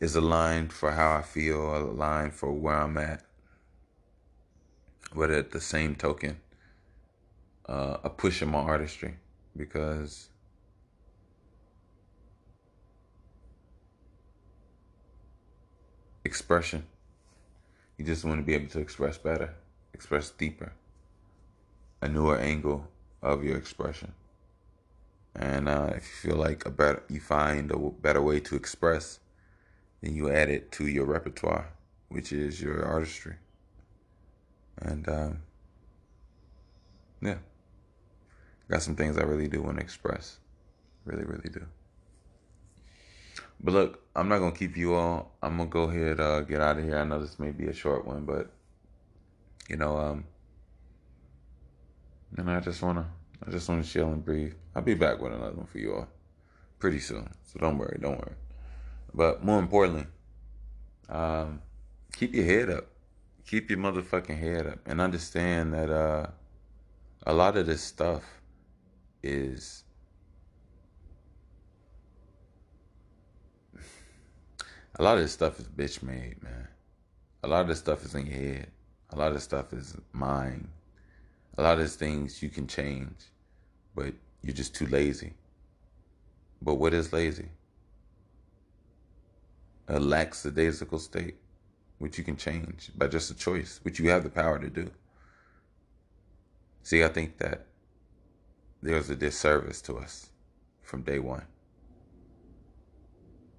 [0.00, 3.22] is aligned for how i feel aligned for where i'm at
[5.14, 6.38] but at the same token
[7.68, 9.14] uh, a push in my artistry
[9.56, 10.28] because
[16.24, 16.84] expression.
[17.96, 19.54] You just want to be able to express better,
[19.92, 20.72] express deeper,
[22.00, 22.86] a newer angle
[23.22, 24.12] of your expression.
[25.34, 29.20] And uh, if you feel like a better, you find a better way to express,
[30.00, 31.72] then you add it to your repertoire,
[32.08, 33.36] which is your artistry.
[34.80, 35.38] And um,
[37.20, 37.38] yeah,
[38.70, 40.38] got some things I really do want to express.
[41.04, 41.64] Really, really do.
[43.60, 45.32] But look, I'm not gonna keep you all.
[45.42, 46.98] I'm gonna go ahead uh, get out of here.
[46.98, 48.50] I know this may be a short one, but
[49.68, 50.24] you know, um,
[52.36, 53.06] and I just wanna,
[53.44, 54.54] I just wanna chill and breathe.
[54.76, 56.08] I'll be back with another one for you all
[56.78, 57.28] pretty soon.
[57.44, 58.36] So don't worry, don't worry.
[59.12, 60.06] But more importantly,
[61.08, 61.60] um,
[62.12, 62.86] keep your head up.
[63.48, 66.26] Keep your motherfucking head up, and understand that uh,
[67.26, 68.22] a lot of this stuff
[69.22, 69.84] is
[74.98, 76.68] a lot of this stuff is bitch made, man.
[77.42, 78.66] A lot of this stuff is in your head.
[79.14, 80.68] A lot of this stuff is mine.
[81.56, 83.16] A lot of things you can change,
[83.94, 85.32] but you're just too lazy.
[86.60, 87.48] But what is lazy?
[89.88, 91.36] A lackadaisical state,
[91.98, 94.90] which you can change by just a choice, which you have the power to do.
[96.82, 97.66] See, I think that
[98.82, 100.30] there's a disservice to us
[100.82, 101.44] from day one.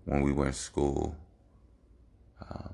[0.06, 1.16] When we were in school,
[2.50, 2.74] um,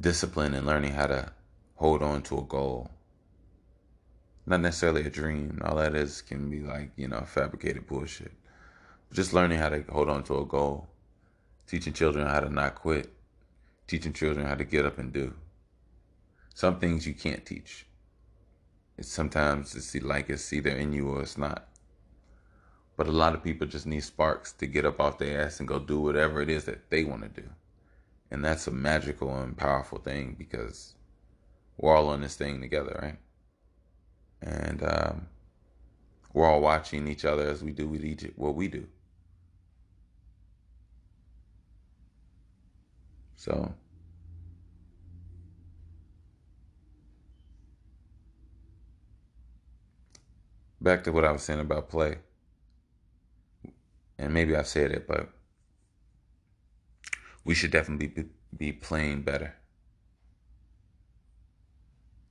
[0.00, 1.32] discipline and learning how to
[1.76, 2.90] hold on to a goal.
[4.46, 5.60] Not necessarily a dream.
[5.64, 8.32] All that is can be like, you know, fabricated bullshit.
[9.08, 10.88] But just learning how to hold on to a goal.
[11.66, 13.12] Teaching children how to not quit.
[13.86, 15.34] Teaching children how to get up and do.
[16.54, 17.86] Some things you can't teach.
[18.96, 21.68] It's sometimes it's like it's either in you or it's not.
[22.96, 25.68] But a lot of people just need sparks to get up off their ass and
[25.68, 27.48] go do whatever it is that they want to do.
[28.30, 30.94] And that's a magical and powerful thing because
[31.76, 33.18] we're all on this thing together, right?
[34.40, 35.26] And um,
[36.32, 38.86] we're all watching each other as we do with each what we do.
[43.36, 43.74] So
[50.84, 52.18] back to what I was saying about play.
[54.18, 55.30] And maybe I've said it, but
[57.44, 59.54] we should definitely be, playing better.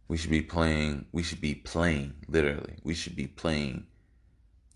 [0.07, 2.75] We should be playing, we should be playing, literally.
[2.83, 3.87] We should be playing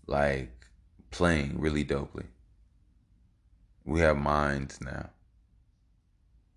[0.06, 0.66] like
[1.10, 2.26] playing really dopely.
[3.84, 5.10] We have minds now.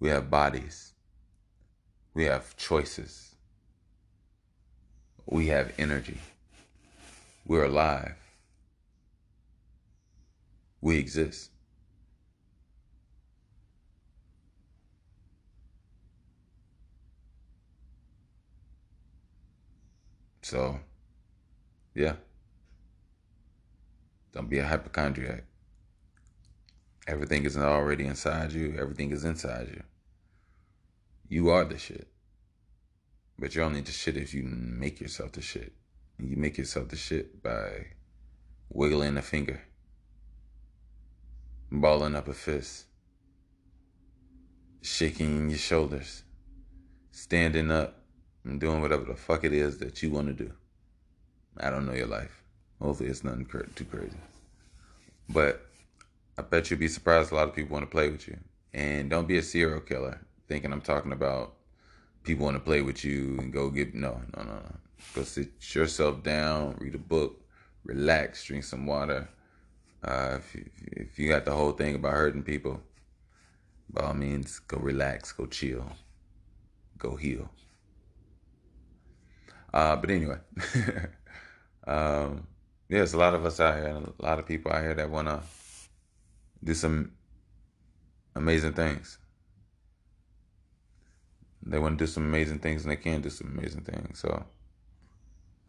[0.02, 0.94] We have bodies.
[2.16, 3.36] We have choices.
[5.28, 6.18] We have energy.
[7.46, 8.16] We're alive.
[10.82, 11.52] We exist.
[20.42, 20.80] So,
[21.94, 22.16] yeah.
[24.34, 25.44] Don't be a hypochondriac.
[27.08, 29.84] Everything is already inside you, everything is inside you.
[31.32, 32.10] You are the shit.
[33.40, 35.72] But you're only the shit if you make yourself the shit.
[36.18, 37.86] And you make yourself the shit by
[38.68, 39.62] wiggling a finger,
[41.72, 42.84] balling up a fist,
[44.82, 46.24] shaking your shoulders,
[47.12, 47.96] standing up,
[48.44, 50.52] and doing whatever the fuck it is that you want to do.
[51.58, 52.44] I don't know your life.
[52.82, 54.18] Hopefully, it's nothing too crazy.
[55.30, 55.66] But
[56.38, 58.38] I bet you'd be surprised a lot of people want to play with you.
[58.74, 60.20] And don't be a serial killer
[60.52, 61.54] thinking I'm talking about
[62.24, 63.96] people want to play with you and go get.
[63.96, 64.76] No, no, no, no.
[65.16, 67.40] Go sit yourself down, read a book,
[67.86, 69.30] relax, drink some water.
[70.04, 72.82] Uh, if, you, if you got the whole thing about hurting people,
[73.90, 75.86] by all means, go relax, go chill,
[76.98, 77.50] go heal.
[79.74, 80.38] Uh, but anyway,
[81.88, 82.46] um,
[82.90, 84.96] yeah, there's a lot of us out here, and a lot of people out here
[84.96, 85.42] that want to
[86.62, 87.14] do some
[88.36, 89.18] amazing things.
[91.64, 94.20] They want to do some amazing things, and they can do some amazing things.
[94.20, 94.46] So,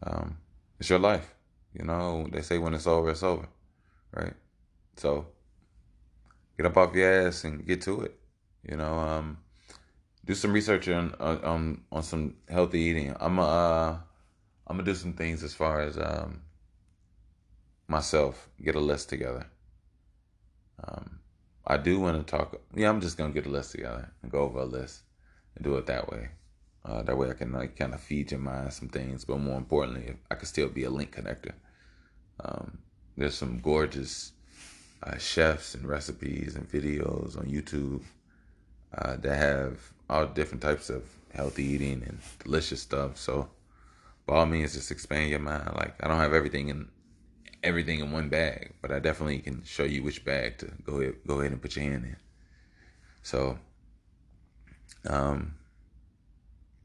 [0.03, 0.37] um,
[0.79, 1.33] it's your life.
[1.73, 3.47] You know, they say when it's over, it's over,
[4.13, 4.33] right?
[4.97, 5.27] So,
[6.57, 8.19] get up off your ass and get to it.
[8.69, 9.37] You know, um,
[10.25, 13.15] do some research on on on some healthy eating.
[13.19, 13.97] I'm uh
[14.67, 16.41] I'm gonna do some things as far as um
[17.87, 19.45] myself get a list together.
[20.83, 21.19] Um,
[21.65, 22.59] I do want to talk.
[22.73, 25.02] Yeah, I'm just gonna get a list together and go over a list
[25.55, 26.29] and do it that way.
[26.85, 29.57] Uh, that way, I can like kind of feed your mind some things, but more
[29.57, 31.53] importantly, I can still be a link connector.
[32.43, 32.79] Um,
[33.15, 34.33] there's some gorgeous
[35.01, 38.01] uh, chefs and recipes and videos on YouTube
[38.97, 39.79] uh, that have
[40.09, 43.17] all different types of healthy eating and delicious stuff.
[43.17, 43.49] So,
[44.25, 45.71] by all means, just expand your mind.
[45.75, 46.89] Like I don't have everything in
[47.63, 51.15] everything in one bag, but I definitely can show you which bag to go ahead,
[51.25, 52.17] go ahead and put your hand in.
[53.21, 53.57] So,
[55.07, 55.55] um,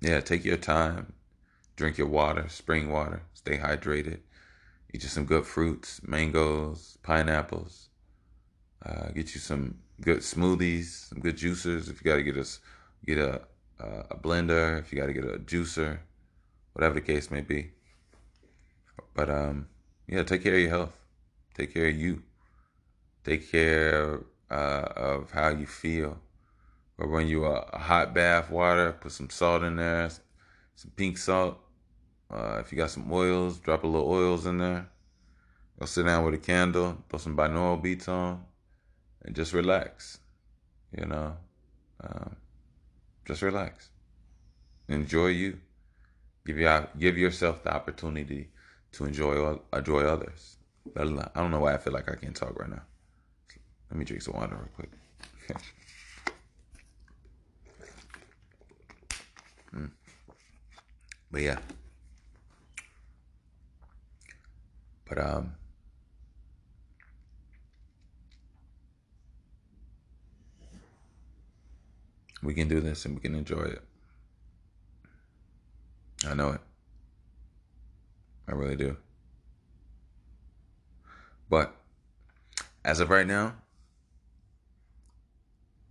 [0.00, 1.12] yeah, take your time,
[1.76, 4.20] drink your water, spring water, stay hydrated,
[4.92, 7.88] eat you some good fruits, mangoes, pineapples,
[8.84, 11.90] uh, get you some good smoothies, some good juicers.
[11.90, 12.46] If you got to get a
[13.04, 13.42] get a
[13.80, 15.98] a blender, if you got to get a juicer,
[16.72, 17.70] whatever the case may be.
[19.14, 19.68] But um,
[20.06, 20.98] yeah, take care of your health.
[21.54, 22.22] Take care of you.
[23.24, 24.20] Take care
[24.50, 26.18] uh, of how you feel.
[26.98, 30.10] Or when you a, a hot bath water, put some salt in there,
[30.74, 31.58] some pink salt.
[32.30, 34.88] Uh, if you got some oils, drop a little oils in there.
[35.78, 38.44] Go sit down with a candle, throw some binaural beats on,
[39.22, 40.18] and just relax.
[40.96, 41.36] You know,
[42.02, 42.36] um,
[43.24, 43.90] just relax.
[44.88, 45.60] Enjoy you.
[46.44, 48.48] Give you give yourself the opportunity
[48.92, 50.56] to enjoy enjoy others.
[50.96, 52.82] I don't know why I feel like I can't talk right now.
[53.90, 55.62] Let me drink some water real quick.
[61.30, 61.58] But yeah.
[65.08, 65.54] But um
[72.42, 73.82] we can do this and we can enjoy it.
[76.26, 76.60] I know it.
[78.48, 78.96] I really do.
[81.50, 81.74] But
[82.84, 83.54] as of right now,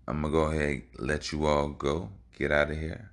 [0.08, 2.10] I'm gonna go ahead let you all go.
[2.38, 3.12] Get out of here.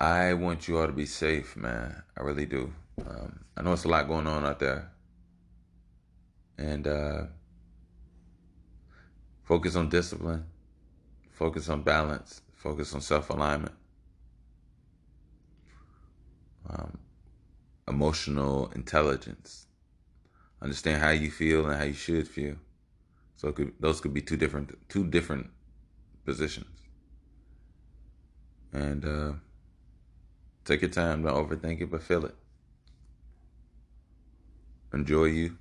[0.00, 2.02] I want you all to be safe, man.
[2.16, 2.72] I really do.
[3.06, 4.90] Um, I know it's a lot going on out there.
[6.56, 7.22] And uh,
[9.42, 10.46] focus on discipline,
[11.32, 13.74] focus on balance, focus on self alignment.
[16.68, 16.98] Um,
[17.86, 19.66] emotional intelligence.
[20.62, 22.56] Understand how you feel and how you should feel.
[23.36, 25.50] So could, those could be two different two different
[26.24, 26.66] positions.
[28.72, 29.32] And uh,
[30.64, 31.22] take your time.
[31.22, 32.34] Don't overthink it, but feel it.
[34.92, 35.56] Enjoy you.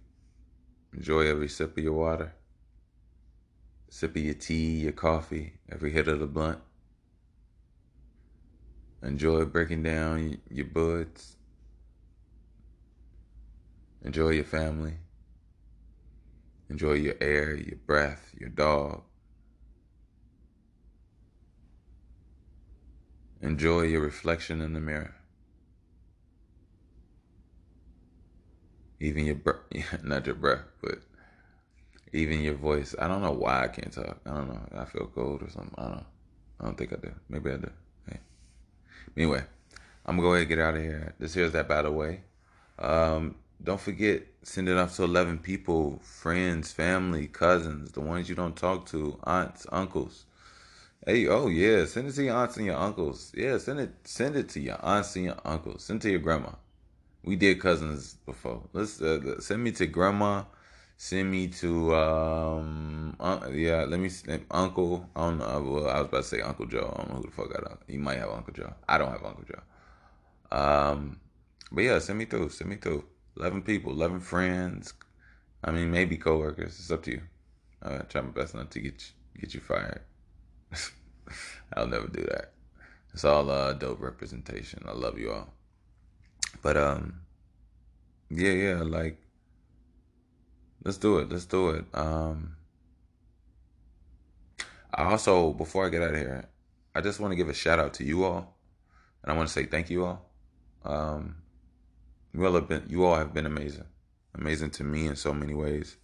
[0.94, 2.34] Enjoy every sip of your water,
[3.90, 6.60] sip of your tea, your coffee, every hit of the blunt.
[9.04, 11.38] Enjoy breaking down your buds
[14.02, 14.94] Enjoy your family.
[16.70, 19.04] Enjoy your air, your breath, your dog.
[23.42, 25.16] Enjoy your reflection in the mirror.
[29.00, 29.60] Even your breath,
[30.04, 31.00] not your breath, but
[32.12, 32.96] even your voice.
[33.00, 34.20] I don't know why I can't talk.
[34.26, 34.60] I don't know.
[34.78, 35.74] I feel cold or something.
[35.78, 36.06] I don't know.
[36.60, 37.14] I don't think I do.
[37.30, 37.72] Maybe I do.
[38.10, 38.20] Hey.
[39.16, 39.42] Anyway,
[40.06, 41.14] I'm gonna go ahead and get out of here.
[41.20, 42.22] This here's that by the way.
[42.78, 48.36] Um, don't forget, send it off to 11 people, friends, family, cousins, the ones you
[48.36, 50.26] don't talk to, aunts, uncles.
[51.06, 53.32] Hey, oh yeah, send it to your aunts and your uncles.
[53.36, 55.84] Yeah, send it send it to your aunts and your uncles.
[55.84, 56.52] Send it to your grandma.
[57.24, 58.64] We did cousins before.
[58.74, 60.44] Let's uh, send me to grandma.
[60.98, 63.86] Send me to um uh, yeah.
[63.86, 64.10] Let me
[64.52, 65.10] uncle.
[65.16, 65.62] I don't know.
[65.62, 66.94] Well, I was about to say Uncle Joe.
[66.94, 67.80] I don't know who the fuck I don't.
[67.88, 68.74] You might have Uncle Joe.
[68.88, 69.62] I don't have Uncle Joe.
[70.52, 71.20] Um,
[71.72, 72.50] but yeah, send me through.
[72.50, 73.06] Send me through.
[73.38, 74.94] 11 people, 11 friends.
[75.64, 76.78] I mean, maybe coworkers.
[76.80, 77.22] It's up to you.
[77.82, 79.02] I try my best not to get
[79.36, 80.02] you, get you fired.
[81.74, 82.54] I'll never do that.
[83.14, 84.84] It's all uh, dope representation.
[84.88, 85.54] I love you all.
[86.62, 87.22] But um,
[88.30, 89.18] yeah, yeah, like
[90.84, 91.30] let's do it.
[91.30, 91.86] Let's do it.
[91.94, 92.56] Um,
[94.94, 96.50] I also before I get out of here,
[96.96, 98.58] I just want to give a shout out to you all,
[99.24, 100.26] and I want to say thank you all.
[100.84, 101.36] Um,
[102.34, 103.86] you all have been you all have been amazing,
[104.36, 105.98] amazing to me in so many ways,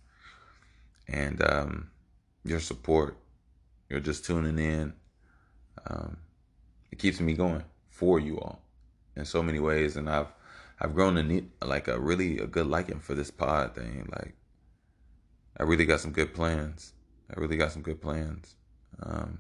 [1.08, 1.92] and um,
[2.44, 3.18] your support,
[3.90, 4.94] you're just tuning in.
[5.88, 6.18] Um,
[6.92, 8.62] it keeps me going for you all
[9.16, 10.28] in so many ways, and I've
[10.80, 14.08] I've grown to need like a really a good liking for this pod thing.
[14.12, 14.36] Like
[15.58, 16.94] I really got some good plans.
[17.30, 18.56] I really got some good plans,
[19.02, 19.40] um,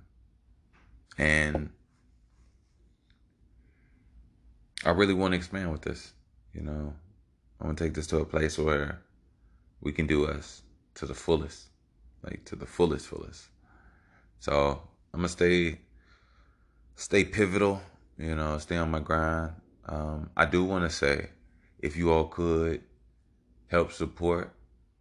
[1.17, 1.69] and
[4.83, 6.13] I really want to expand with this.
[6.53, 6.93] You know,
[7.59, 9.01] I want to take this to a place where
[9.81, 10.63] we can do us
[10.95, 11.67] to the fullest,
[12.23, 13.49] like to the fullest, fullest.
[14.45, 14.79] So
[15.11, 15.79] I'm gonna stay,
[16.95, 17.81] stay pivotal.
[18.19, 19.53] You know, stay on my grind.
[19.87, 21.29] Um, I do want to say,
[21.79, 22.83] if you all could
[23.69, 24.53] help support,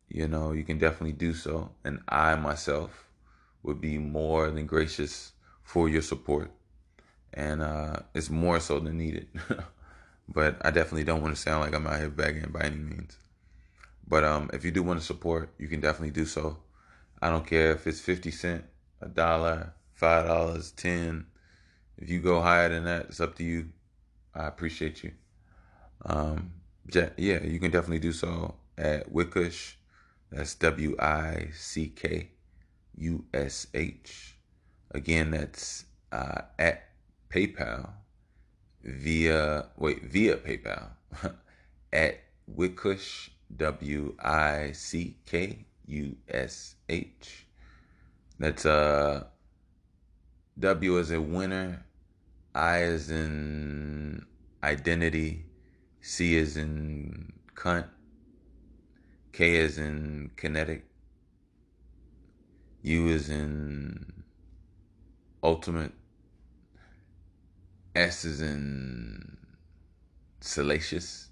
[0.08, 3.10] you know, you can definitely do so, and I myself
[3.62, 5.32] would be more than gracious
[5.62, 6.50] for your support,
[7.34, 9.28] and uh, it's more so than needed.
[10.28, 13.18] but I definitely don't want to sound like I'm out here begging by any means.
[14.08, 16.56] But um, if you do want to support, you can definitely do so.
[17.20, 18.64] I don't care if it's fifty cent,
[19.00, 21.26] a dollar, five dollars, ten.
[21.96, 23.70] If you go higher than that, it's up to you.
[24.34, 25.12] I appreciate you.
[26.04, 26.52] Um,
[26.92, 29.74] yeah, you can definitely do so at Wickush.
[30.30, 32.30] That's W I C K
[32.96, 34.36] U S H.
[34.90, 36.88] Again, that's uh, at
[37.30, 37.90] PayPal
[38.82, 40.88] via wait via PayPal
[41.92, 42.20] at
[42.52, 47.43] Wickush W I C K U S H.
[48.38, 49.24] That's uh
[50.58, 51.84] W as a winner,
[52.54, 54.24] I as in
[54.62, 55.46] identity,
[56.00, 57.88] C as in cunt,
[59.32, 60.84] K as in kinetic,
[62.82, 64.24] U as in
[65.42, 65.92] ultimate,
[67.94, 69.36] S is in
[70.40, 71.30] salacious,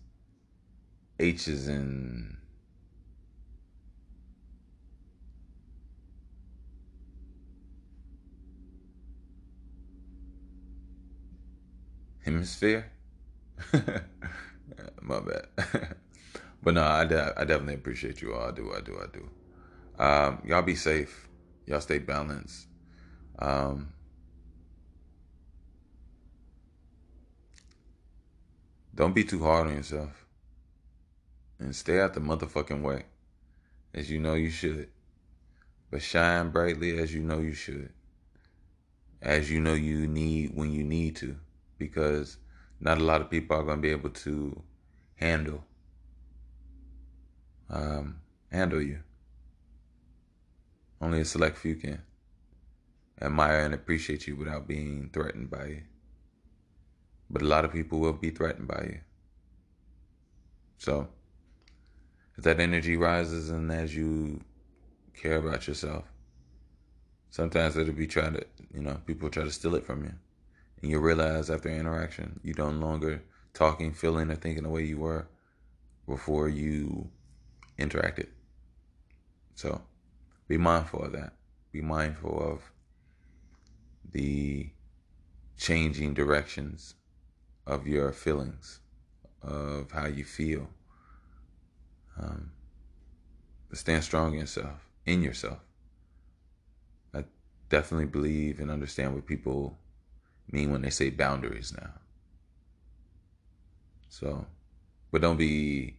[1.19, 2.37] H is in
[12.25, 12.91] hemisphere.
[15.03, 15.47] My bad.
[16.63, 18.49] but no, I, de- I definitely appreciate you all.
[18.49, 19.31] I do, I do, I do.
[20.03, 21.29] Um, y'all be safe.
[21.67, 22.67] Y'all stay balanced.
[23.39, 23.93] Um,
[28.95, 30.27] don't be too hard on yourself.
[31.59, 33.05] And stay out the motherfucking way.
[33.95, 34.89] As you know you should.
[35.91, 37.91] But shine brightly as you know you should.
[39.21, 41.37] As you know you need when you need to
[41.87, 42.39] because
[42.81, 44.63] not a lot of people are going to be able to
[45.17, 45.65] handle
[47.71, 48.21] um,
[48.51, 49.01] handle you.
[51.01, 52.03] Only a select few can
[53.21, 55.83] admire and appreciate you without being threatened by you.
[57.31, 59.01] But a lot of people will be threatened by you.
[60.79, 61.09] So,
[62.37, 64.41] if that energy rises and as you
[65.15, 66.05] care about yourself,
[67.31, 70.13] sometimes it'll be trying to, you know, people try to steal it from you.
[70.83, 73.23] And you realize after interaction, you don't longer
[73.55, 75.29] talking, feeling, or thinking the way you were
[76.09, 77.09] before you
[77.79, 78.29] interacted.
[79.55, 79.81] So
[80.49, 81.35] be mindful of that.
[81.71, 82.61] Be mindful of
[84.11, 84.71] the
[85.57, 86.95] changing directions
[87.67, 88.81] of your feelings,
[89.41, 90.69] of how you feel.
[92.21, 92.51] Um,
[93.73, 95.59] stand strong in yourself, in yourself.
[97.15, 97.25] I
[97.69, 99.79] definitely believe and understand what people
[100.53, 101.91] mean when they say boundaries now.
[104.09, 104.47] So,
[105.11, 105.97] but don't be,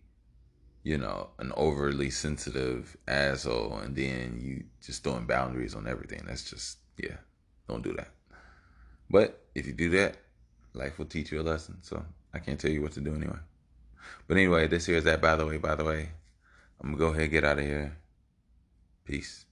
[0.84, 6.24] you know, an overly sensitive asshole and then you just throwing boundaries on everything.
[6.28, 7.18] That's just, yeah,
[7.68, 8.10] don't do that.
[9.10, 10.18] But if you do that,
[10.74, 11.78] life will teach you a lesson.
[11.82, 13.40] So I can't tell you what to do anyway.
[14.28, 15.22] But anyway, this here is that.
[15.22, 16.10] By the way, by the way,
[16.82, 17.98] I'm gonna go ahead and get out of here.
[19.06, 19.46] Peace.